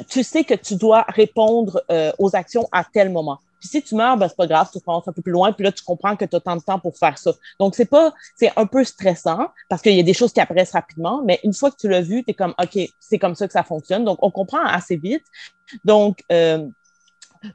[0.00, 3.38] tu, sais que tu dois répondre euh, aux actions à tel moment.
[3.60, 5.64] Puis si tu meurs, ben, c'est pas grave, tu commences un peu plus loin, puis
[5.64, 7.32] là, tu comprends que tu as tant de temps pour faire ça.
[7.60, 10.72] Donc, c'est pas, c'est un peu stressant parce qu'il y a des choses qui apparaissent
[10.72, 13.46] rapidement, mais une fois que tu l'as vu, tu es comme, OK, c'est comme ça
[13.46, 14.04] que ça fonctionne.
[14.04, 15.24] Donc, on comprend assez vite.
[15.84, 16.66] Donc, euh,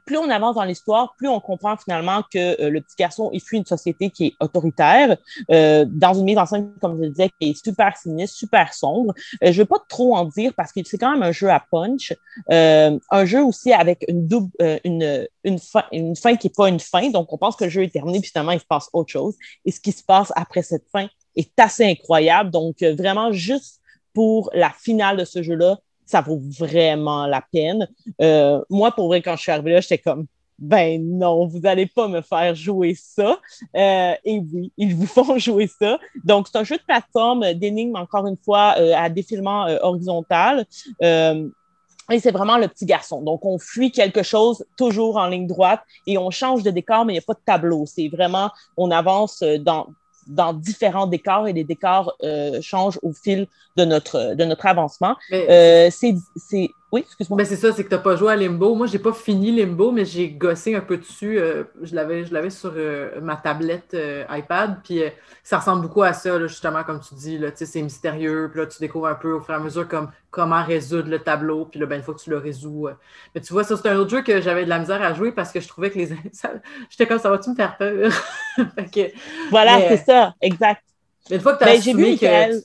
[0.04, 3.40] plus on avance dans l'histoire, plus on comprend finalement que euh, le petit garçon il
[3.40, 5.16] fuit une société qui est autoritaire,
[5.50, 8.74] euh, dans une mise en scène, comme je le disais, qui est super sinistre, super
[8.74, 9.14] sombre.
[9.42, 11.50] Euh, je ne veux pas trop en dire parce que c'est quand même un jeu
[11.50, 12.12] à punch,
[12.50, 14.50] un jeu aussi avec une double,
[14.84, 17.10] une, une, fin, une fin qui n'est pas une fin.
[17.10, 19.34] Donc, on pense que le jeu est terminé, puis finalement, il se passe autre chose.
[19.64, 22.50] Et ce qui se passe après cette fin est assez incroyable.
[22.50, 23.80] Donc, vraiment, juste
[24.14, 25.78] pour la finale de ce jeu-là,
[26.08, 27.86] ça vaut vraiment la peine.
[28.22, 30.26] Euh, moi, pour vrai, quand je suis arrivée là, j'étais comme,
[30.58, 33.38] ben non, vous n'allez pas me faire jouer ça.
[33.76, 35.98] Euh, et oui, ils vous font jouer ça.
[36.24, 40.64] Donc, c'est un jeu de plateforme d'énigmes, encore une fois, euh, à défilement horizontal.
[41.00, 43.20] et c'est vraiment le petit garçon.
[43.20, 47.12] Donc, on fuit quelque chose toujours en ligne droite et on change de décor, mais
[47.12, 47.84] il n'y a pas de tableau.
[47.84, 49.88] C'est vraiment, on avance dans,
[50.28, 55.16] dans différents décors et les décors euh, changent au fil de notre, de notre avancement.
[55.32, 57.36] Euh, c'est oui, excuse-moi.
[57.36, 58.74] Mais c'est ça, c'est que tu n'as pas joué à Limbo.
[58.74, 61.38] Moi, j'ai pas fini Limbo, mais j'ai gossé un peu dessus.
[61.38, 65.02] Euh, je l'avais sur euh, ma tablette euh, iPad, puis
[65.42, 67.38] ça ressemble beaucoup à ça, justement, comme tu dis.
[67.54, 70.64] C'est mystérieux, puis là, tu découvres un peu au fur et à mesure comme, comment
[70.64, 72.88] résoudre le tableau, puis là, ben, une fois que tu le résous.
[73.34, 75.32] Mais tu vois, ça, c'est un autre jeu que j'avais de la misère à jouer
[75.32, 76.08] parce que je trouvais que les.
[76.90, 78.10] J'étais comme, ça va-tu me faire peur?
[79.50, 80.82] voilà, c'est ça, exact.
[81.28, 82.62] Mais une fois que tu as ben, assumé que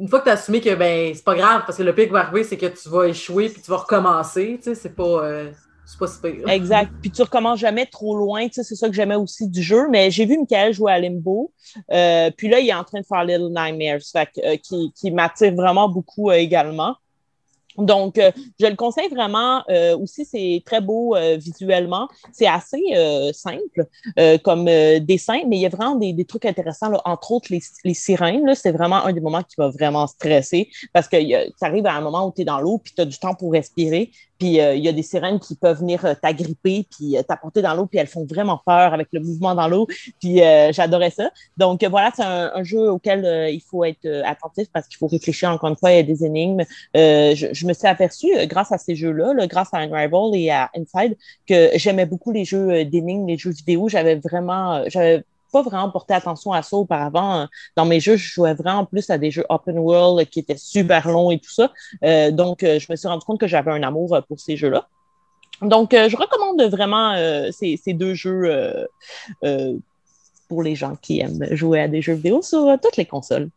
[0.00, 2.06] une fois que tu as assumé que ben c'est pas grave parce que le pire
[2.06, 4.96] qui va arriver, c'est que tu vas échouer puis tu vas recommencer, tu sais, c'est
[4.96, 5.24] pas.
[5.24, 5.50] Euh,
[5.98, 6.48] pas super.
[6.48, 6.92] Exact.
[7.00, 8.46] Puis tu recommences jamais trop loin.
[8.46, 9.88] Tu sais, c'est ça que j'aimais aussi du jeu.
[9.90, 11.52] Mais j'ai vu Michael jouer à Limbo.
[11.90, 15.10] Euh, puis là, il est en train de faire Little Nightmares, fait, euh, qui, qui
[15.10, 16.94] m'attire vraiment beaucoup également.
[17.80, 19.62] Donc, euh, je le conseille vraiment.
[19.70, 22.08] Euh, aussi, c'est très beau euh, visuellement.
[22.32, 22.80] C'est assez
[23.32, 23.86] simple
[24.44, 26.92] comme dessin, mais il y a vraiment des, trucs intéressants.
[27.04, 31.16] Entre autres, les, sirènes, c'est vraiment un des moments qui va vraiment stresser parce que
[31.56, 33.34] ça arrive à un moment où tu es dans l'eau puis tu as du temps
[33.34, 34.10] pour respirer.
[34.40, 37.60] Puis euh, il y a des sirènes qui peuvent venir euh, t'agripper, puis euh, t'apporter
[37.60, 39.86] dans l'eau, puis elles font vraiment peur avec le mouvement dans l'eau.
[40.18, 40.40] Puis
[40.72, 41.30] j'adorais ça.
[41.58, 45.68] Donc voilà, c'est un, jeu auquel il faut être attentif parce qu'il faut réfléchir encore
[45.68, 46.64] une fois, il y a des énigmes.
[46.94, 51.16] Je, me suis aperçue, grâce à ces jeux-là, grâce à Unrival et à Inside,
[51.46, 53.88] que j'aimais beaucoup les jeux d'énigmes, les jeux vidéo.
[53.88, 57.46] J'avais vraiment, j'avais pas vraiment porté attention à ça auparavant.
[57.76, 61.08] Dans mes jeux, je jouais vraiment plus à des jeux open world qui étaient super
[61.08, 61.72] longs et tout ça.
[62.04, 64.56] Euh, donc, euh, je me suis rendu compte que j'avais un amour euh, pour ces
[64.56, 64.88] jeux-là.
[65.62, 67.14] Donc, je recommande vraiment
[67.52, 68.86] ces, deux jeux
[70.48, 73.50] pour les gens qui aiment jouer à des jeux vidéo sur toutes les consoles.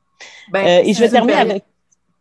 [0.51, 1.63] Ben, et je vais terminer avec.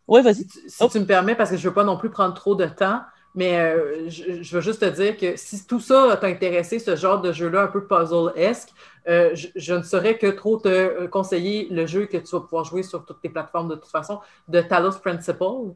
[0.07, 0.45] Oui, vas-y.
[0.67, 2.65] Si, tu me permets, parce que je ne veux pas non plus prendre trop de
[2.65, 3.01] temps,
[3.35, 7.31] mais je, veux juste te dire que si tout ça t'a intéressé, ce genre de
[7.31, 8.69] jeu-là un peu puzzle-esque,
[9.07, 12.63] euh, je, ne saurais que trop te euh, conseiller le jeu que tu vas pouvoir
[12.63, 15.73] jouer sur toutes tes plateformes de toute façon, de Talos Principle,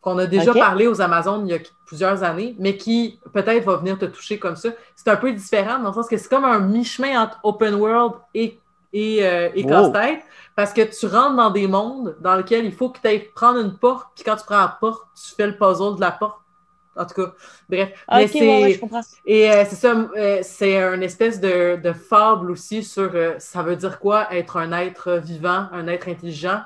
[0.00, 3.76] qu'on a déjà parlé aux Amazones il y a plusieurs années, mais qui peut-être va
[3.76, 4.70] venir te toucher comme ça.
[4.96, 8.14] C'est un peu différent dans le sens que c'est comme un mi-chemin entre open world
[8.34, 8.58] et,
[8.92, 10.22] et, euh, casse-tête,
[10.56, 13.60] parce que tu rentres dans des mondes dans lesquels il faut que tu ailles prendre
[13.60, 16.40] une porte, puis quand tu prends la porte, tu fais le puzzle de la porte
[16.96, 17.32] en tout cas,
[17.68, 18.04] bref.
[18.08, 18.80] Ah, c'est,
[19.24, 23.76] Et euh, c'est ça, euh, c'est une espèce de, fable aussi sur euh, ça veut
[23.76, 26.60] dire quoi être un être vivant, un être intelligent?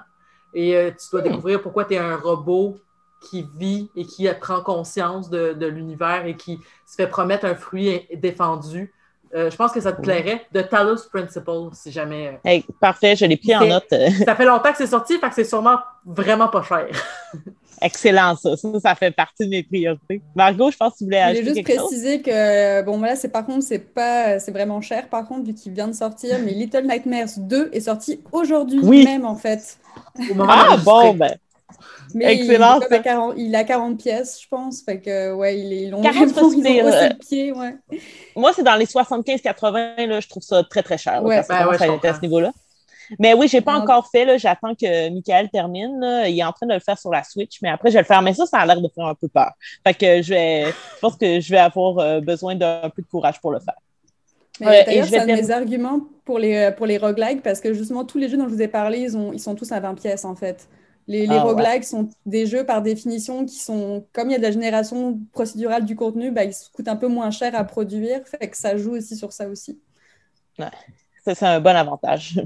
[0.54, 1.24] Et tu dois hmm.
[1.24, 2.76] découvrir pourquoi tu es un robot
[3.20, 7.54] qui vit et qui prend conscience de, de l'univers et qui se fait promettre un
[7.54, 8.92] fruit défendu.
[9.34, 10.46] Euh, je pense que ça te plairait.
[10.52, 12.38] The Talos Principle, si jamais.
[12.46, 13.88] Euh, parfait, je l'ai pris en note.
[14.24, 16.88] ça fait longtemps que c'est sorti, fait que c'est sûrement vraiment pas cher.
[17.82, 18.56] Excellent, ça.
[18.56, 18.94] ça.
[18.94, 20.22] fait partie de mes priorités.
[20.34, 21.90] Margot, je pense que tu voulais ajouter quelque chose?
[21.90, 25.26] Je juste préciser que, bon, là, c'est par contre, c'est pas, c'est vraiment cher, par
[25.26, 29.36] contre, vu qu'il vient de sortir, mais Little Nightmares 2 est sorti aujourd'hui même, en
[29.36, 29.78] fait.
[30.48, 31.36] ah, bon, ben.
[32.14, 32.80] Mais Excellent.
[32.80, 34.82] Il, a 40, il a 40 pièces, je pense.
[34.82, 37.76] Fait que, ouais, ils l'ont vraiment ils ont le pied, ouais.
[38.36, 41.22] Moi, c'est dans les 75-80, là, je trouve ça très, très cher.
[41.22, 42.52] Ouais, ben ouais, à ce niveau-là.
[43.18, 44.38] Mais oui, je n'ai pas encore fait.
[44.38, 46.00] J'attends que Michael termine.
[46.00, 46.28] Là.
[46.28, 48.06] Il est en train de le faire sur la Switch, mais après, je vais le
[48.06, 48.22] faire.
[48.22, 49.52] Mais ça, ça a l'air de faire un peu peur.
[49.86, 53.08] Fait que je, vais, je pense que je vais avoir euh, besoin d'un peu de
[53.08, 53.76] courage pour le faire.
[54.60, 57.72] Mais d'ailleurs, c'est un de mes arguments pour les, euh, pour les roguelikes parce que
[57.72, 59.80] justement, tous les jeux dont je vous ai parlé, ils, ont, ils sont tous à
[59.80, 60.68] 20 pièces en fait.
[61.08, 64.38] Les, les ah, roguelikes sont des jeux par définition qui sont, comme il y a
[64.38, 68.20] de la génération procédurale du contenu, bah, ils coûtent un peu moins cher à produire,
[68.26, 69.80] fait que ça joue aussi sur ça aussi.
[70.58, 70.66] Ouais,
[71.24, 72.40] ça c'est un bon avantage.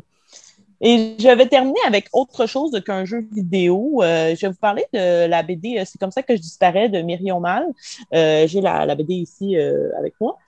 [0.80, 4.02] Et je vais terminer avec autre chose qu'un jeu vidéo.
[4.02, 6.88] Euh, je vais vous parler de la BD euh, C'est comme ça que je disparais
[6.88, 7.66] de Myrion Mal.
[8.14, 9.56] Euh, J'ai la, BD ici
[9.98, 10.38] avec moi.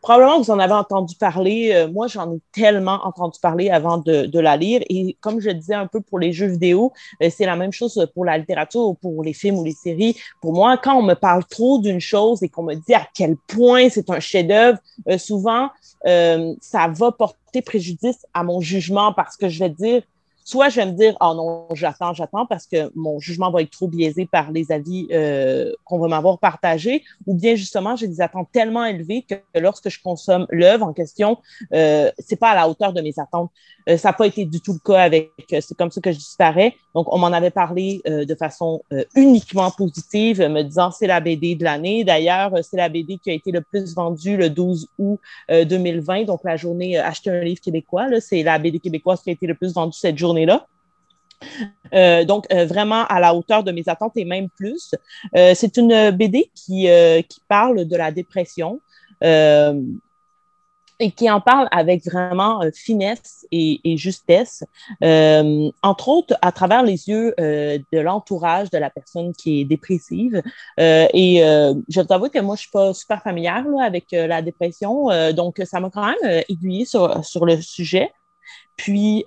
[0.00, 1.86] Probablement vous en avez entendu parler.
[1.92, 4.82] moi, j'en ai tellement entendu parler avant de, de, la lire.
[4.88, 6.92] Et comme je disais un peu pour les jeux vidéo,
[7.30, 10.16] c'est la même chose pour la littérature ou pour les films ou les séries.
[10.40, 13.36] Pour moi, quand on me parle trop d'une chose et qu'on me dit à quel
[13.36, 14.78] point c'est un chef-d'œuvre,
[15.18, 15.70] souvent,
[16.04, 20.02] ça va porter préjudice à mon jugement parce que je vais dire,
[20.44, 23.70] soit je vais me dire, oh non, j'attends, j'attends parce que mon jugement va être
[23.70, 28.20] trop biaisé par les avis euh, qu'on va m'avoir partagés, ou bien justement, j'ai des
[28.20, 31.38] attentes tellement élevées que lorsque je consomme l'œuvre en question,
[31.72, 33.50] euh, c'est pas à la hauteur de mes attentes.
[33.88, 36.12] Euh, ça n'a pas été du tout le cas avec euh, C'est comme ça que
[36.12, 36.74] je disparais.
[36.94, 38.82] Donc, on m'en avait parlé euh, de façon
[39.14, 42.04] uniquement positive, me disant c'est la BD de l'année.
[42.04, 46.40] D'ailleurs, c'est la BD qui a été le plus vendue le 12 août 2020, donc
[46.44, 48.08] la journée Acheter un livre québécois.
[48.20, 50.66] C'est la BD québécoise qui a été le plus vendue cette journée-là.
[51.92, 54.94] Euh, donc, vraiment à la hauteur de mes attentes et même plus.
[55.36, 56.88] Euh, c'est une BD qui,
[57.28, 58.80] qui parle de la dépression
[61.02, 64.64] et qui en parle avec vraiment euh, finesse et, justesse,
[65.02, 69.64] euh, entre autres à travers les yeux euh, de l'entourage de la personne qui est
[69.64, 70.42] dépressive.
[70.78, 75.08] Euh, et euh, je t'avoue que moi, je suis pas super familière avec la dépression,
[75.32, 78.12] donc ça m'a quand même aiguillée sur, sur le sujet.
[78.82, 79.24] Puis,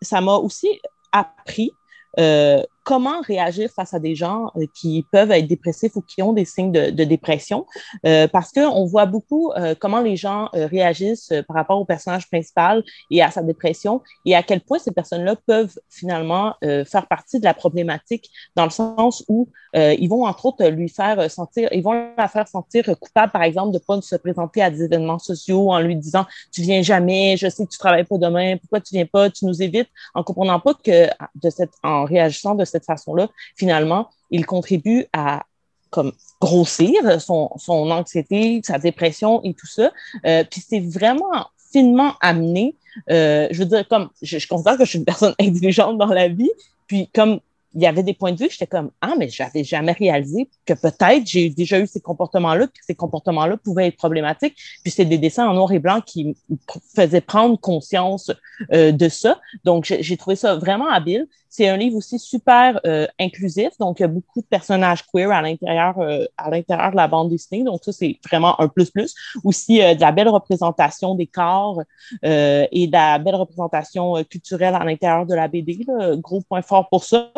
[0.00, 0.80] ça m'a aussi
[1.12, 1.70] appris
[2.18, 6.32] euh, comment réagir face à des gens euh, qui peuvent être dépressifs ou qui ont
[6.32, 7.66] des signes de, dépression,
[8.06, 12.28] euh, parce qu'on voit beaucoup euh, comment les gens euh, réagissent par rapport au personnage
[12.28, 17.40] principal et à sa dépression, et à quel point ces personnes-là peuvent finalement faire partie
[17.40, 21.82] de la problématique, dans le sens où ils vont entre autres lui faire sentir, ils
[21.82, 25.72] vont la faire sentir coupable, par exemple, de pas se présenter à des événements sociaux
[25.72, 28.94] en lui disant tu viens jamais, je sais que tu travailles pas demain, pourquoi tu
[28.94, 31.08] viens pas, tu nous évites, en comprenant pas que
[31.42, 35.44] de cette en réagissant de cette façon-là, finalement, il contribue à
[35.90, 39.92] comme grossir son, son anxiété, sa dépression et tout ça.
[40.26, 42.74] Euh, puis c'est vraiment finement amené.
[43.10, 46.06] Euh, je veux dire, comme je, je, considère que je suis une personne intelligente dans
[46.06, 46.50] la vie,
[46.86, 47.40] puis comme
[47.76, 50.72] il y avait des points de vue, j'étais comme ah mais j'avais jamais réalisé que
[50.72, 54.56] peut-être j'ai déjà eu ces comportements-là, que ces comportements-là pouvaient être problématiques.
[54.82, 56.34] Puis c'est des dessins en noir et blanc qui
[56.94, 58.32] faisaient prendre conscience
[58.72, 59.38] euh, de ça.
[59.64, 61.26] Donc j'ai trouvé ça vraiment habile.
[61.50, 65.30] C'est un livre aussi super euh, inclusif, donc il y a beaucoup de personnages queer
[65.30, 67.62] à l'intérieur euh, à l'intérieur de la bande dessinée.
[67.62, 69.14] Donc ça c'est vraiment un plus plus.
[69.44, 71.82] Aussi de la belle représentation des corps
[72.22, 75.86] et de la belle représentation culturelle à l'intérieur de la BD.
[76.16, 77.30] Gros point fort pour ça.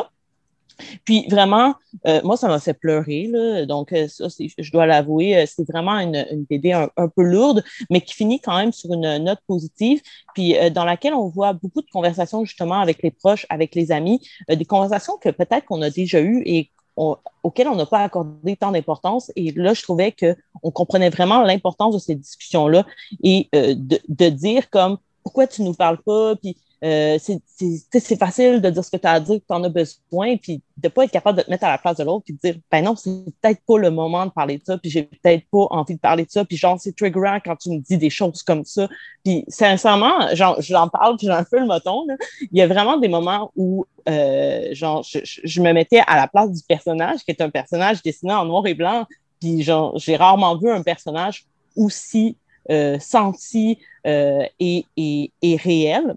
[1.05, 1.75] Puis vraiment,
[2.07, 3.29] euh, moi, ça m'a fait pleurer.
[3.31, 3.67] Là.
[3.67, 7.65] Donc, euh, ça, je dois l'avouer, euh, c'est vraiment une, une BD un, peu lourde,
[7.91, 10.01] mais qui finit quand même sur une note positive,
[10.35, 14.21] puis dans laquelle on voit beaucoup de conversations justement avec les proches, avec les amis,
[14.49, 18.73] des conversations que peut-être qu'on a déjà eues et auxquelles on n'a pas accordé tant
[18.73, 19.33] d'importance.
[19.37, 22.85] Et là, je trouvais qu'on comprenait vraiment l'importance de ces discussions-là
[23.23, 28.71] et de, de dire comme pourquoi tu nous parles pas, puis euh, c'est facile de
[28.71, 31.05] dire ce que tu as à dire, que tu en as besoin, puis de pas
[31.05, 32.95] être capable de te mettre à la place de l'autre, puis de dire, ben non,
[32.95, 33.11] c'est
[33.41, 36.25] peut-être pas le moment de parler de ça, puis j'ai peut-être pas envie de parler
[36.25, 38.89] de ça, puis genre, c'est triggerant quand tu me dis des choses comme ça.
[39.25, 42.07] Puis sincèrement, genre, j'en parle, puis un peu le moton.
[42.07, 42.15] Là.
[42.53, 46.29] Il y a vraiment des moments où, euh, genre, je, je, me mettais à la
[46.29, 49.05] place du personnage, qui est un personnage dessiné en noir et blanc,
[49.41, 52.37] puis genre, j'ai rarement vu un personnage aussi
[52.71, 56.17] euh, senti euh, et, et, et réel.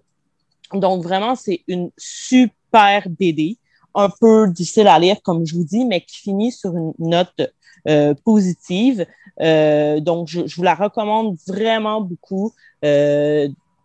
[0.73, 3.57] Donc, vraiment, c'est une super BD.
[3.93, 7.41] un peu difficile à lire, comme je vous dis, mais qui finit sur une note
[8.23, 9.05] positive.
[9.37, 12.53] donc, je, vous la recommande vraiment beaucoup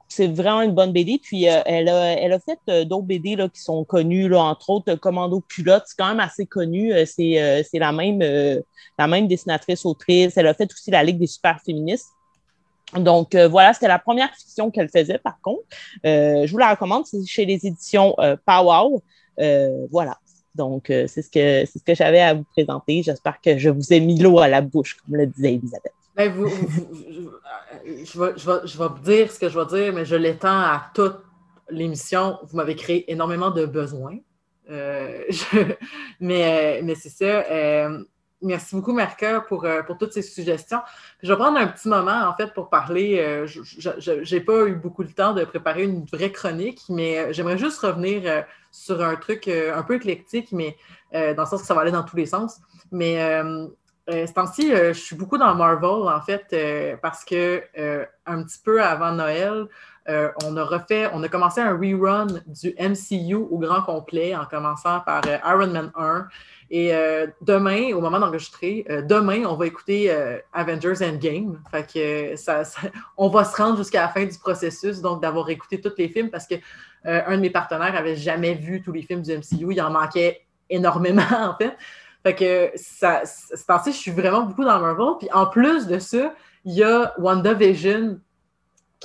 [0.09, 1.19] c'est vraiment une bonne BD.
[1.23, 4.41] Puis euh, elle, a, elle a fait euh, d'autres BD là, qui sont connues, là,
[4.41, 6.93] entre autres Commando Culotte, c'est quand même assez connu.
[6.93, 10.37] Euh, c'est, la, même, la même dessinatrice autrice.
[10.37, 12.11] Elle a fait aussi la Ligue des super féministes.
[12.95, 15.65] Donc voilà, c'était la première fiction qu'elle faisait par contre.
[16.05, 18.15] je vous la recommande, c'est chez les éditions
[18.47, 19.03] Powwow.
[19.91, 20.19] voilà.
[20.55, 23.03] Donc, c'est ce que c'est ce que j'avais à vous présenter.
[23.03, 25.93] J'espère que je vous ai mis l'eau à la bouche, comme le disait Elisabeth.
[26.17, 30.07] Ben, vous, je, vais, je, vais, je vais dire ce que je vais dire, mais
[30.07, 31.19] je l'étends à toute
[31.69, 32.39] l'émission.
[32.45, 34.17] Vous m'avez créé énormément de besoins.
[34.71, 35.25] Euh,
[36.21, 37.45] mais mais c'est ça.
[38.43, 40.81] Euh, merci beaucoup, Marca, pour, euh, pour toutes ces suggestions.
[41.23, 43.45] je vais prendre un petit moment, en fait, pour parler.
[43.47, 47.81] je n'ai pas eu beaucoup de temps de préparer une vraie chronique, mais j'aimerais juste
[47.81, 50.77] revenir sur un truc un peu éclectique, mais
[51.13, 52.61] dans le sens que ça va aller dans tous les sens.
[52.93, 53.19] Mais
[54.09, 57.63] euh, ce temps-ci, euh, je suis beaucoup dans Marvel, en fait, euh, parce que
[58.27, 59.67] un petit peu avant Noël,
[60.45, 65.01] on a refait, on a commencé un rerun du MCU au grand complet en commençant
[65.01, 66.29] par Iron Man 1.
[66.71, 66.93] Et
[67.43, 70.15] demain, au moment d'enregistrer, demain, on va écouter
[70.53, 71.61] Avengers Endgame.
[71.71, 72.63] Fait que ça,
[73.17, 76.31] on va se rendre jusqu'à la fin du processus, donc d'avoir écouté tous les films
[76.31, 76.57] parce que
[77.05, 79.73] un de mes partenaires avait jamais vu tous les films du MCU.
[79.73, 81.77] Il en manquait énormément, en fait.
[82.23, 85.15] Fait que ça, c'est je suis vraiment beaucoup dans Marvel.
[85.21, 86.35] Puis en plus de ça,
[86.65, 88.19] il y a WandaVision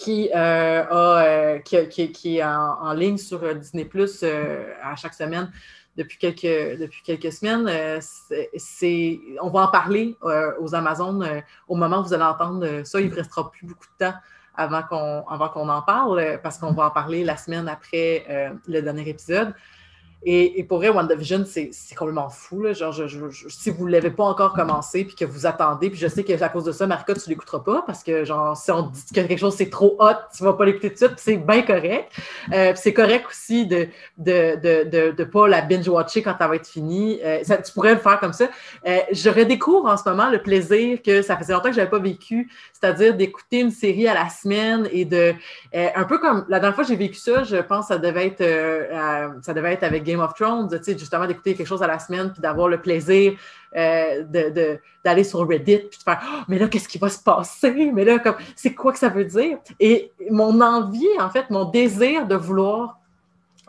[0.02, 5.14] qui, euh, a, euh, qui, qui, est en, ligne sur euh, Disney Plus à chaque
[5.14, 5.52] semaine
[5.96, 7.68] depuis quelques, depuis quelques semaines.
[9.42, 10.18] on va en parler
[10.60, 13.00] aux Amazones au moment où vous allez entendre ça.
[13.00, 14.18] Il ne restera plus beaucoup de temps
[14.56, 18.26] avant qu'on, avant qu'on en parle parce qu'on va en parler la semaine après
[18.68, 19.54] le dernier épisode.
[20.24, 22.62] Et, pour vrai, WandaVision, c'est complètement fou.
[22.62, 22.74] Là.
[22.74, 22.94] Genre,
[23.50, 26.42] si vous ne l'avez pas encore commencé puis que vous attendez, puis je sais que
[26.42, 29.02] à cause de ça, Marca, tu ne l'écouteras pas parce que genre, si on dit
[29.10, 31.38] que quelque chose c'est trop hot, tu ne vas pas l'écouter tout de suite, c'est
[31.38, 32.12] bien correct.
[32.54, 33.88] Euh, c'est correct aussi de
[34.20, 37.20] ne de, de, de, pas la binge-watcher quand ça va être fini.
[37.24, 38.50] Euh, tu pourrais le faire comme ça.
[38.88, 41.90] Euh, je redécouvre en ce moment le plaisir que ça faisait longtemps que je n'avais
[41.90, 45.34] pas vécu, c'est-à-dire d'écouter une série à la semaine et de.
[45.74, 48.28] un peu comme la dernière fois que j'ai vécu ça, je pense que ça devait
[48.28, 52.32] être, ça devait être avec Game of Thrones, justement d'écouter quelque chose à la semaine,
[52.32, 53.34] puis d'avoir le plaisir
[53.76, 54.24] euh,
[55.04, 57.92] d'aller sur Reddit, puis de faire oh, mais là, qu'est-ce qui va se passer?
[57.94, 58.18] Mais là,
[58.56, 59.60] c'est quoi que ça veut dire?
[59.80, 63.00] Et mon envie, en fait, mon désir de vouloir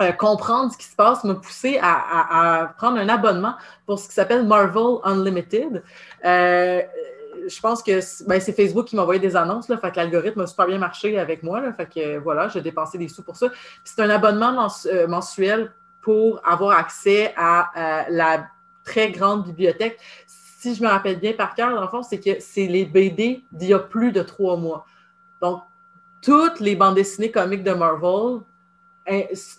[0.00, 3.54] euh, comprendre ce qui se passe me poussait à, prendre un abonnement
[3.86, 5.84] pour ce qui s'appelle Marvel Unlimited.
[6.24, 6.82] Euh,
[7.46, 9.68] je pense que ben, c'est Facebook qui m'a envoyé des annonces.
[9.68, 11.60] Là, fait que l'algorithme a super bien marché avec moi.
[11.60, 13.48] Là, fait que voilà, j'ai dépensé des sous pour ça.
[13.84, 14.68] C'est un abonnement
[15.08, 15.70] mensuel
[16.02, 18.46] pour avoir accès à euh, la
[18.84, 19.98] très grande bibliothèque.
[20.26, 23.42] Si je me rappelle bien par cœur, dans le fond, c'est que c'est les BD
[23.52, 24.84] d'il y a plus de trois mois.
[25.40, 25.62] Donc,
[26.20, 28.40] toutes les bandes dessinées comiques de Marvel,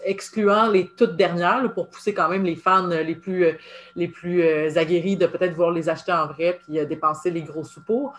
[0.05, 3.53] excluant les toutes dernières, pour pousser quand même les fans les plus, euh,
[3.95, 7.63] les plus euh, aguerris de peut-être voir les acheter en vrai puis dépenser les gros
[7.63, 8.13] sous pour.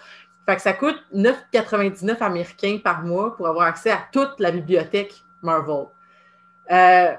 [0.47, 5.23] Fait que ça coûte 9,99 américains par mois pour avoir accès à toute la bibliothèque
[5.43, 5.87] Marvel.
[6.71, 7.15] Euh,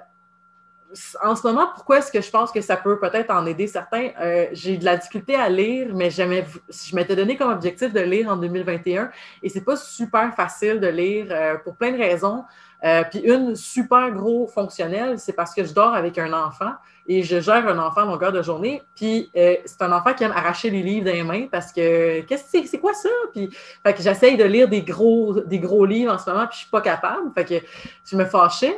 [1.24, 4.10] en ce moment, pourquoi est-ce que je pense que ça peut peut-être en aider certains?
[4.22, 8.30] Euh, j'ai de la difficulté à lire, mais je m'étais donné comme objectif de lire
[8.30, 9.10] en 2021
[9.44, 12.44] et c'est pas super facile de lire euh, pour plein de raisons.
[12.84, 16.74] Euh, puis une super gros fonctionnelle, c'est parce que je dors avec un enfant
[17.08, 18.82] et je gère un enfant à longueur de journée.
[18.96, 22.68] Puis c'est un enfant qui aime arracher les livres des mains parce que qu'est-ce que
[22.68, 23.10] c'est, quoi ça?
[23.34, 23.50] Puis
[23.84, 26.60] fait que j'essaye de lire des gros, des gros livres en ce moment, puis je
[26.60, 27.32] suis pas capable.
[27.34, 27.66] Fait que
[28.06, 28.78] je me fâchais.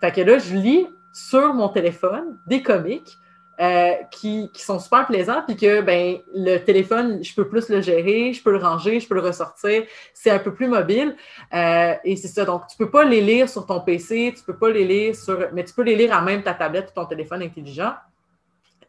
[0.00, 3.16] Fait que là, je lis sur mon téléphone des comics
[3.58, 8.34] euh, qui, sont super plaisants, puis que ben, le téléphone, je peux plus le gérer,
[8.34, 11.16] je peux le ranger, je peux le ressortir, c'est un peu plus mobile.
[11.54, 14.44] Euh, et c'est ça, donc tu ne peux pas les lire sur ton PC, tu
[14.44, 15.48] peux pas les lire sur.
[15.54, 17.94] Mais tu peux les lire à même ta tablette ou ton téléphone intelligent.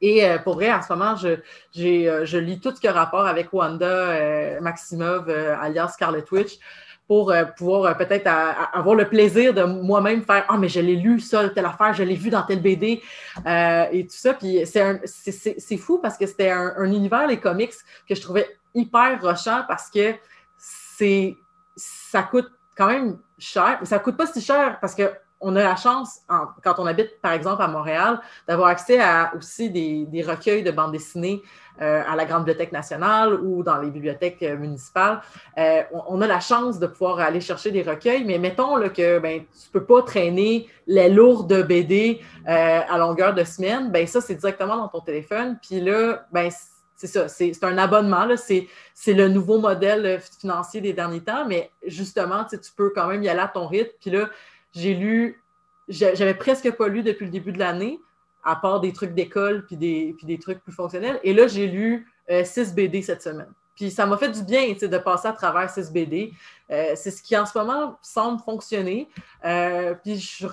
[0.01, 1.37] Et euh, pour vrai, en ce moment, je,
[1.73, 6.59] je lis tout ce qui a rapport avec Wanda Maximov, alias Scarlet Witch
[7.07, 10.95] pour euh, pouvoir euh, peut-être avoir le plaisir de moi-même faire Ah, mais je l'ai
[10.95, 13.01] lu, ça, telle affaire, je l'ai vu dans tel BD
[13.45, 14.33] euh, et tout ça.
[14.33, 17.73] Puis c'est fou parce que c'était un, univers, les comics,
[18.07, 20.15] que je trouvais hyper rochant parce que
[20.57, 21.35] c'est
[21.75, 25.63] ça coûte quand même cher, mais ça coûte pas si cher parce que on a
[25.63, 26.21] la chance,
[26.63, 30.91] quand on habite, par exemple, à Montréal, d'avoir accès à aussi des, recueils de bandes
[30.91, 31.43] dessinées
[31.81, 35.21] euh, à la Grande Bibliothèque nationale ou dans les bibliothèques euh, municipales.
[35.59, 39.19] Euh, on, a la chance de pouvoir aller chercher des recueils, mais mettons là, que
[39.19, 44.21] ben, tu ne peux pas traîner les lourdes BD à longueur de semaine, ben, ça,
[44.21, 45.59] c'est directement dans ton téléphone.
[45.61, 46.49] Puis là, ben,
[46.95, 52.43] c'est ça, c'est un abonnement, c'est le nouveau modèle financier des derniers temps, mais justement,
[52.45, 53.91] tu peux quand même y aller à ton rythme.
[54.01, 54.29] Puis là,
[54.77, 55.41] j'ai lu,
[55.87, 57.99] j'avais presque pas lu depuis le début de l'année,
[58.43, 61.19] à part des trucs d'école puis des, puis des trucs plus fonctionnels.
[61.23, 63.51] Et là, j'ai lu 6 euh, BD cette semaine.
[63.75, 66.33] Puis ça m'a fait du bien de passer à travers 6 BD.
[66.71, 69.09] Euh, c'est ce qui en ce moment semble fonctionner.
[69.45, 70.47] Euh, puis je,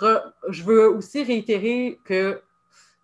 [0.49, 2.41] je, veux aussi réitérer que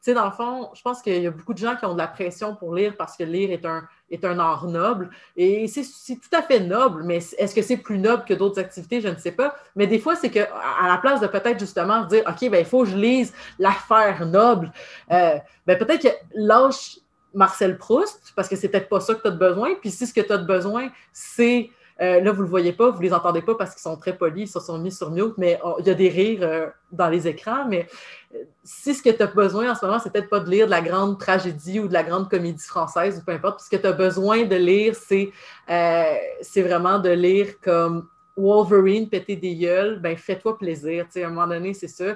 [0.01, 1.99] sais, dans le fond, je pense qu'il y a beaucoup de gens qui ont de
[1.99, 5.11] la pression pour lire parce que lire est un, est un art noble.
[5.37, 5.83] Et c'est
[6.17, 9.01] tout à fait noble, mais est-ce que c'est plus noble que d'autres activités?
[9.01, 9.57] Je ne sais pas.
[9.77, 10.49] Mais des fois, c'est qu'à
[10.87, 14.73] la place de peut-être justement dire, OK, ben, il faut que je lise l'affaire noble,
[15.11, 15.37] euh,
[15.67, 16.99] ben, peut-être que lâche
[17.33, 19.75] Marcel Proust, parce que c'est peut-être pas ça que tu as besoin.
[19.81, 21.71] Puis si ce que tu as besoin, c'est
[22.01, 23.97] euh, là, vous ne le voyez pas, vous ne les entendez pas parce qu'ils sont
[23.97, 26.67] très polis, ils se sont mis sur mute, mais il y a des rires euh,
[26.93, 27.67] dans les écrans.
[27.69, 27.87] Mais
[28.35, 30.67] euh, si ce que tu as besoin en ce moment, c'est peut-être pas de lire
[30.67, 33.77] de la grande tragédie ou de la grande comédie française ou peu importe, ce que
[33.77, 40.17] tu as besoin de lire, c'est vraiment de lire comme Wolverine péter des gueules, ben
[40.17, 41.07] fais-toi plaisir.
[41.15, 42.15] à un moment donné, c'est ça.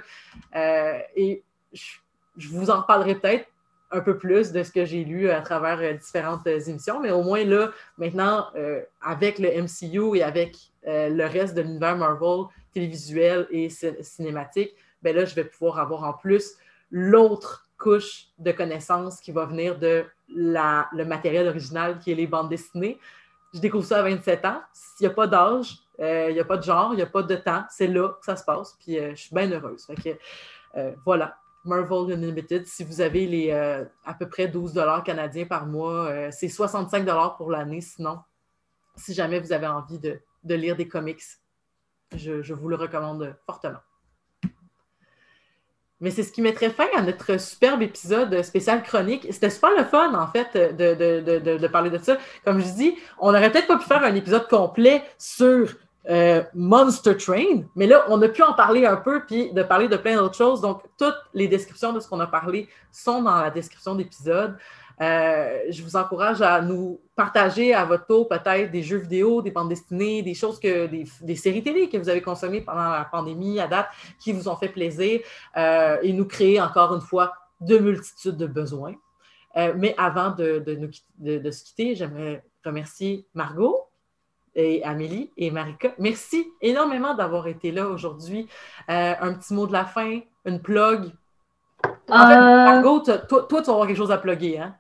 [1.15, 1.43] et
[2.37, 3.47] je vous en reparlerai peut-être
[3.95, 7.13] un peu plus de ce que j'ai lu à travers euh, différentes euh, émissions, mais
[7.13, 12.45] au moins là, maintenant, euh, avec le MCU et avec le reste de l'univers Marvel,
[12.75, 16.57] télévisuel et cinématique, ben là, je vais pouvoir avoir en plus
[16.91, 22.27] l'autre couche de connaissances qui va venir de la, le matériel original qui est les
[22.27, 22.99] bandes dessinées.
[23.55, 24.61] Je découvre ça à 27 ans.
[25.01, 27.23] Il n'y a pas d'âge, il n'y a pas de genre, il n'y a pas
[27.23, 27.65] de temps.
[27.71, 28.77] C'est là que ça se passe.
[28.79, 29.87] Puis je suis bien heureuse.
[31.07, 31.39] Voilà.
[31.65, 32.67] Marvel Unlimited.
[32.67, 37.07] Si vous avez les euh, à peu près 12 canadiens par mois, euh, c'est 65
[37.37, 37.81] pour l'année.
[37.81, 38.19] Sinon,
[38.97, 41.23] si jamais vous avez envie de, lire des comics,
[42.15, 43.81] je, vous le recommande fortement.
[46.01, 49.27] Mais c'est ce qui mettrait fin à notre superbe épisode spécial chronique.
[49.31, 52.19] C'était super le fun, en fait, de, de parler de ça.
[52.45, 55.75] Comme je dis, on n'aurait peut-être pas pu faire un épisode complet sur
[56.09, 59.89] euh, Monster Train, mais là, on a pu en parler un peu, puis de parler
[59.89, 60.61] de plein d'autres choses.
[60.61, 64.57] Donc, toutes les descriptions de ce qu'on a parlé sont dans la description d'épisode.
[65.01, 69.51] Euh, je vous encourage à nous partager à votre tour peut-être des jeux vidéo, des
[69.51, 73.59] bandes dessinées, des choses que des, séries télé que vous avez consommées pendant la pandémie
[73.59, 73.89] à date
[74.21, 75.21] qui vous ont fait plaisir
[75.57, 78.95] euh, et nous créer encore une fois de multitudes de besoins.
[79.57, 80.63] mais avant de,
[81.19, 83.89] de, de se quitter, j'aimerais remercier Margot
[84.57, 85.95] et Amélie et Marika.
[85.99, 88.49] Merci énormément d'avoir été là aujourd'hui.
[88.91, 91.11] Euh, un petit mot de la fin, une plug.
[92.09, 92.65] En fait, euh.
[92.65, 94.77] Margot, toi, toi, tu vas avoir quelque chose à plugger, hein?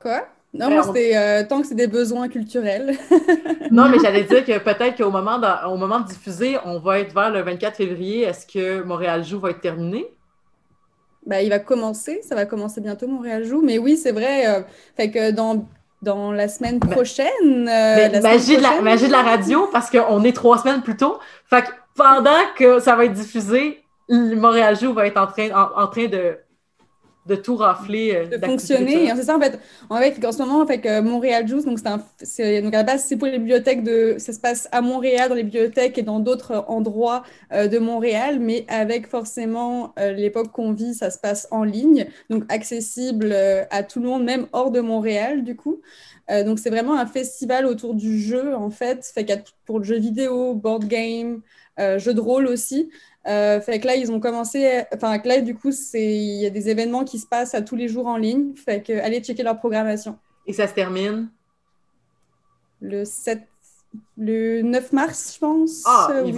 [0.00, 0.26] Quoi?
[0.52, 2.96] Non, ben, moi, c'était euh, tant que c'est des besoins culturels.
[3.70, 6.98] non, mais j'allais dire que peut-être qu'au moment, de, au moment de diffuser, on va
[6.98, 8.22] être vers le 24 février.
[8.22, 10.06] Est-ce que Montréal Joue va être terminé?
[11.24, 13.62] Ben, il va commencer, ça va commencer bientôt Montréal Joue.
[13.62, 14.66] Mais oui, c'est vrai.
[14.96, 15.68] fait que dans
[16.02, 17.68] dans la semaine prochaine.
[17.68, 20.96] Euh, la magie, De la, magie de la radio, parce qu'on est trois semaines plus
[20.96, 21.18] tôt.
[21.48, 25.86] Fait que pendant que ça va être diffusé, Montréal Joue va être en train, en,
[25.86, 26.38] train de,
[27.30, 28.14] de tout rafler.
[28.14, 29.10] Euh, de fonctionner.
[29.16, 29.58] C'est ça, en fait.
[29.88, 31.78] En fait, en ce moment, fait, que Montréal Joue, donc,
[32.22, 34.16] c'est donc à la base, c'est pour les bibliothèques de.
[34.18, 37.22] Ça se passe à Montréal, dans les bibliothèques et dans d'autres endroits
[37.52, 42.44] euh, de Montréal, mais avec forcément l'époque qu'on vit, ça se passe en ligne, donc
[42.48, 43.34] accessible
[43.70, 45.80] à tout le monde, même hors de Montréal, du coup.
[46.30, 49.04] Euh, donc, c'est vraiment un festival autour du jeu, en fait.
[49.12, 51.42] Fait qu'il y a pour le jeu vidéo, board game,
[51.78, 52.90] euh, jeu de rôle aussi.
[53.26, 54.82] Euh, fait que là, ils ont commencé.
[54.94, 57.88] Enfin, là, du coup, il y a des événements qui se passent à tous les
[57.88, 58.54] jours en ligne.
[58.56, 60.18] Fait que allez checker leur programmation.
[60.46, 61.28] Et ça se termine?
[62.80, 63.42] Le 7.
[64.16, 65.82] Le 9 mars, je pense.
[65.84, 66.32] Ah, oui,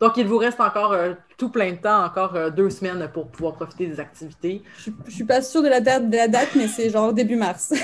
[0.00, 0.96] Donc, il vous reste encore
[1.38, 4.62] tout plein de temps, encore deux semaines pour pouvoir profiter des activités.
[4.78, 7.36] Je ne suis pas sûre de la date, de la date mais c'est genre début
[7.36, 7.72] mars.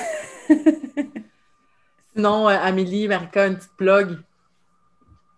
[2.17, 4.19] Sinon, euh, Amélie, Marika, une petite plug.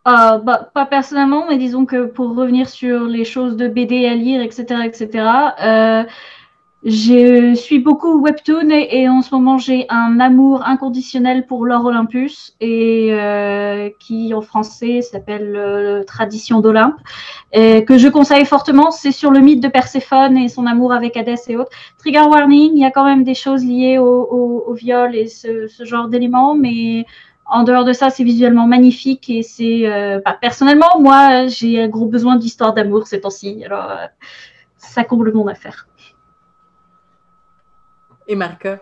[0.08, 4.14] Euh, bah, pas personnellement, mais disons que pour revenir sur les choses de BD à
[4.14, 6.06] lire, etc., etc.,
[6.84, 12.54] je suis beaucoup webtoon et, en ce moment j'ai un amour inconditionnel pour l'or Olympus
[12.60, 16.94] et euh, qui en français s'appelle euh, Tradition d'Olympe
[17.52, 18.92] et que je conseille fortement.
[18.92, 21.72] C'est sur le mythe de Perséphone et son amour avec Hadès et autres.
[21.98, 26.06] Trigger warning, il y a quand même des choses liées au, viol et ce, genre
[26.06, 27.06] d'éléments, mais
[27.48, 29.84] en dehors de ça, c'est visuellement magnifique et c'est
[30.24, 33.64] bah, personnellement, moi, j'ai un gros besoin d'histoire d'amour ces temps-ci.
[33.64, 33.90] Alors,
[34.76, 35.88] ça comble mon affaire.
[38.26, 38.80] Et Marca?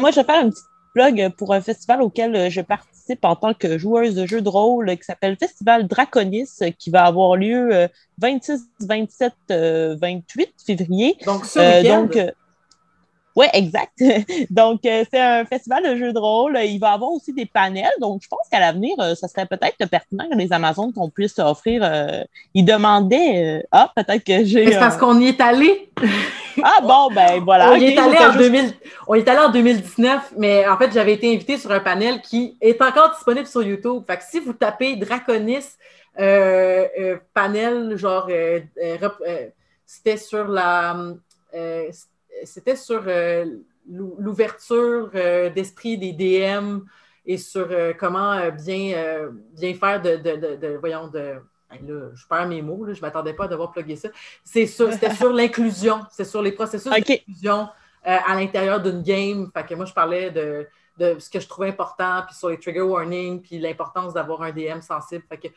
[0.00, 0.62] moi, je vais faire un petit
[0.92, 4.96] plug pour un festival auquel je participe en tant que joueuse de jeux de rôle
[4.96, 11.16] qui s'appelle Festival Draconis, qui va avoir lieu 26, 27, 28 février.
[11.24, 12.18] Donc, ça, donc,
[13.36, 14.02] oui, exact.
[14.50, 16.58] donc, euh, c'est un festival de jeux de rôle.
[16.64, 17.92] Il va y avoir aussi des panels.
[18.00, 21.38] Donc, je pense qu'à l'avenir, euh, ça serait peut-être pertinent que les Amazones qu'on puisse
[21.38, 21.82] offrir.
[21.84, 22.24] Euh,
[22.54, 24.72] ils demandaient Ah, peut-être que j'ai.
[24.72, 25.90] C'est parce qu'on y est allé.
[26.62, 27.72] ah bon, ben voilà.
[27.72, 28.72] On y est, allé en 2000...
[29.06, 32.56] On est allé en 2019, mais en fait, j'avais été invité sur un panel qui
[32.62, 34.02] est encore disponible sur YouTube.
[34.06, 35.66] Fait que si vous tapez Draconis
[37.34, 38.30] panel, genre,
[39.84, 40.96] c'était sur la
[42.44, 43.46] c'était sur euh,
[43.88, 46.80] l'ouverture euh, d'esprit des DM
[47.24, 52.86] et sur euh, comment bien, bien faire de, de, voyons, de, je perds mes mots,
[52.86, 54.08] je ne m'attendais pas à devoir plugger ça.
[54.44, 57.68] C'était sur, l'inclusion, c'est sur les processus d'inclusion
[58.04, 59.50] à l'intérieur d'une game.
[59.52, 60.68] Fait que moi, je parlais de,
[61.18, 64.80] ce que je trouvais important, puis sur les trigger warnings, puis l'importance d'avoir un DM
[64.80, 65.24] sensible.
[65.28, 65.48] Fait que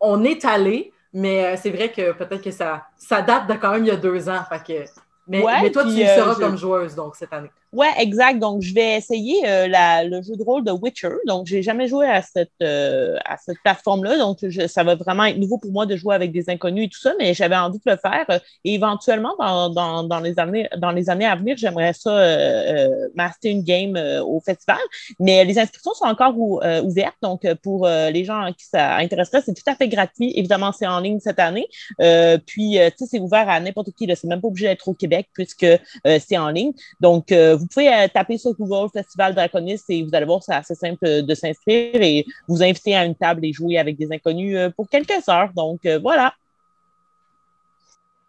[0.00, 3.84] on est allé, mais c'est vrai que peut-être que ça, ça date de quand même
[3.84, 4.42] il y a deux ans.
[4.48, 4.90] Fait que
[5.28, 7.50] mais, toi, tu y seras comme joueuse donc cette année.
[7.72, 8.38] Ouais, exact.
[8.38, 9.66] Donc, je vais essayer euh,
[10.04, 11.14] le jeu de rôle de Witcher.
[11.26, 14.18] Donc, j'ai jamais joué à cette, euh, à cette plateforme-là.
[14.18, 17.00] Donc, ça va vraiment être nouveau pour moi de jouer avec des inconnus et tout
[17.00, 18.26] ça, mais j'avais envie de le faire.
[18.64, 23.08] Et éventuellement, dans, dans, dans les, années, dans les années à venir, j'aimerais ça euh,
[23.14, 24.76] master une game au festival.
[25.18, 27.16] Mais les inscriptions sont encore ouvertes.
[27.22, 30.32] Donc, pour les gens qui ça intéresserait, c'est tout à fait gratuit.
[30.36, 31.68] Évidemment, c'est en ligne cette année.
[31.98, 34.06] puis, tu sais, c'est ouvert à n'importe qui.
[34.14, 35.66] C'est même pas obligé d'être au Québec puisque
[36.04, 36.72] c'est en ligne.
[37.00, 40.74] Donc, vous pouvez euh, taper sur Google Festival Draconis et vous allez voir, c'est assez
[40.74, 44.70] simple de s'inscrire et vous inviter à une table et jouer avec des inconnus euh,
[44.70, 45.52] pour quelques heures.
[45.54, 46.34] Donc, euh, voilà.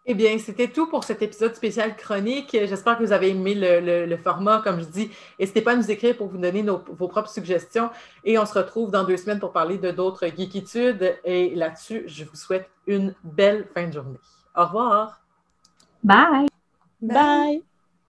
[0.06, 2.50] Eh bien, c'était tout pour cet épisode spécial chronique.
[2.52, 4.60] J'espère que vous avez aimé le, format.
[4.62, 5.10] Comme je dis,
[5.40, 7.88] n'hésitez pas à nous écrire pour vous donner vos propres suggestions.
[8.22, 11.16] Et on se retrouve dans deux semaines pour parler de d'autres geekitudes.
[11.24, 14.18] Et là-dessus, je vous souhaite une belle fin de journée.
[14.54, 15.22] Au revoir.
[17.06, 17.14] Bye.
[17.14, 17.62] Bye.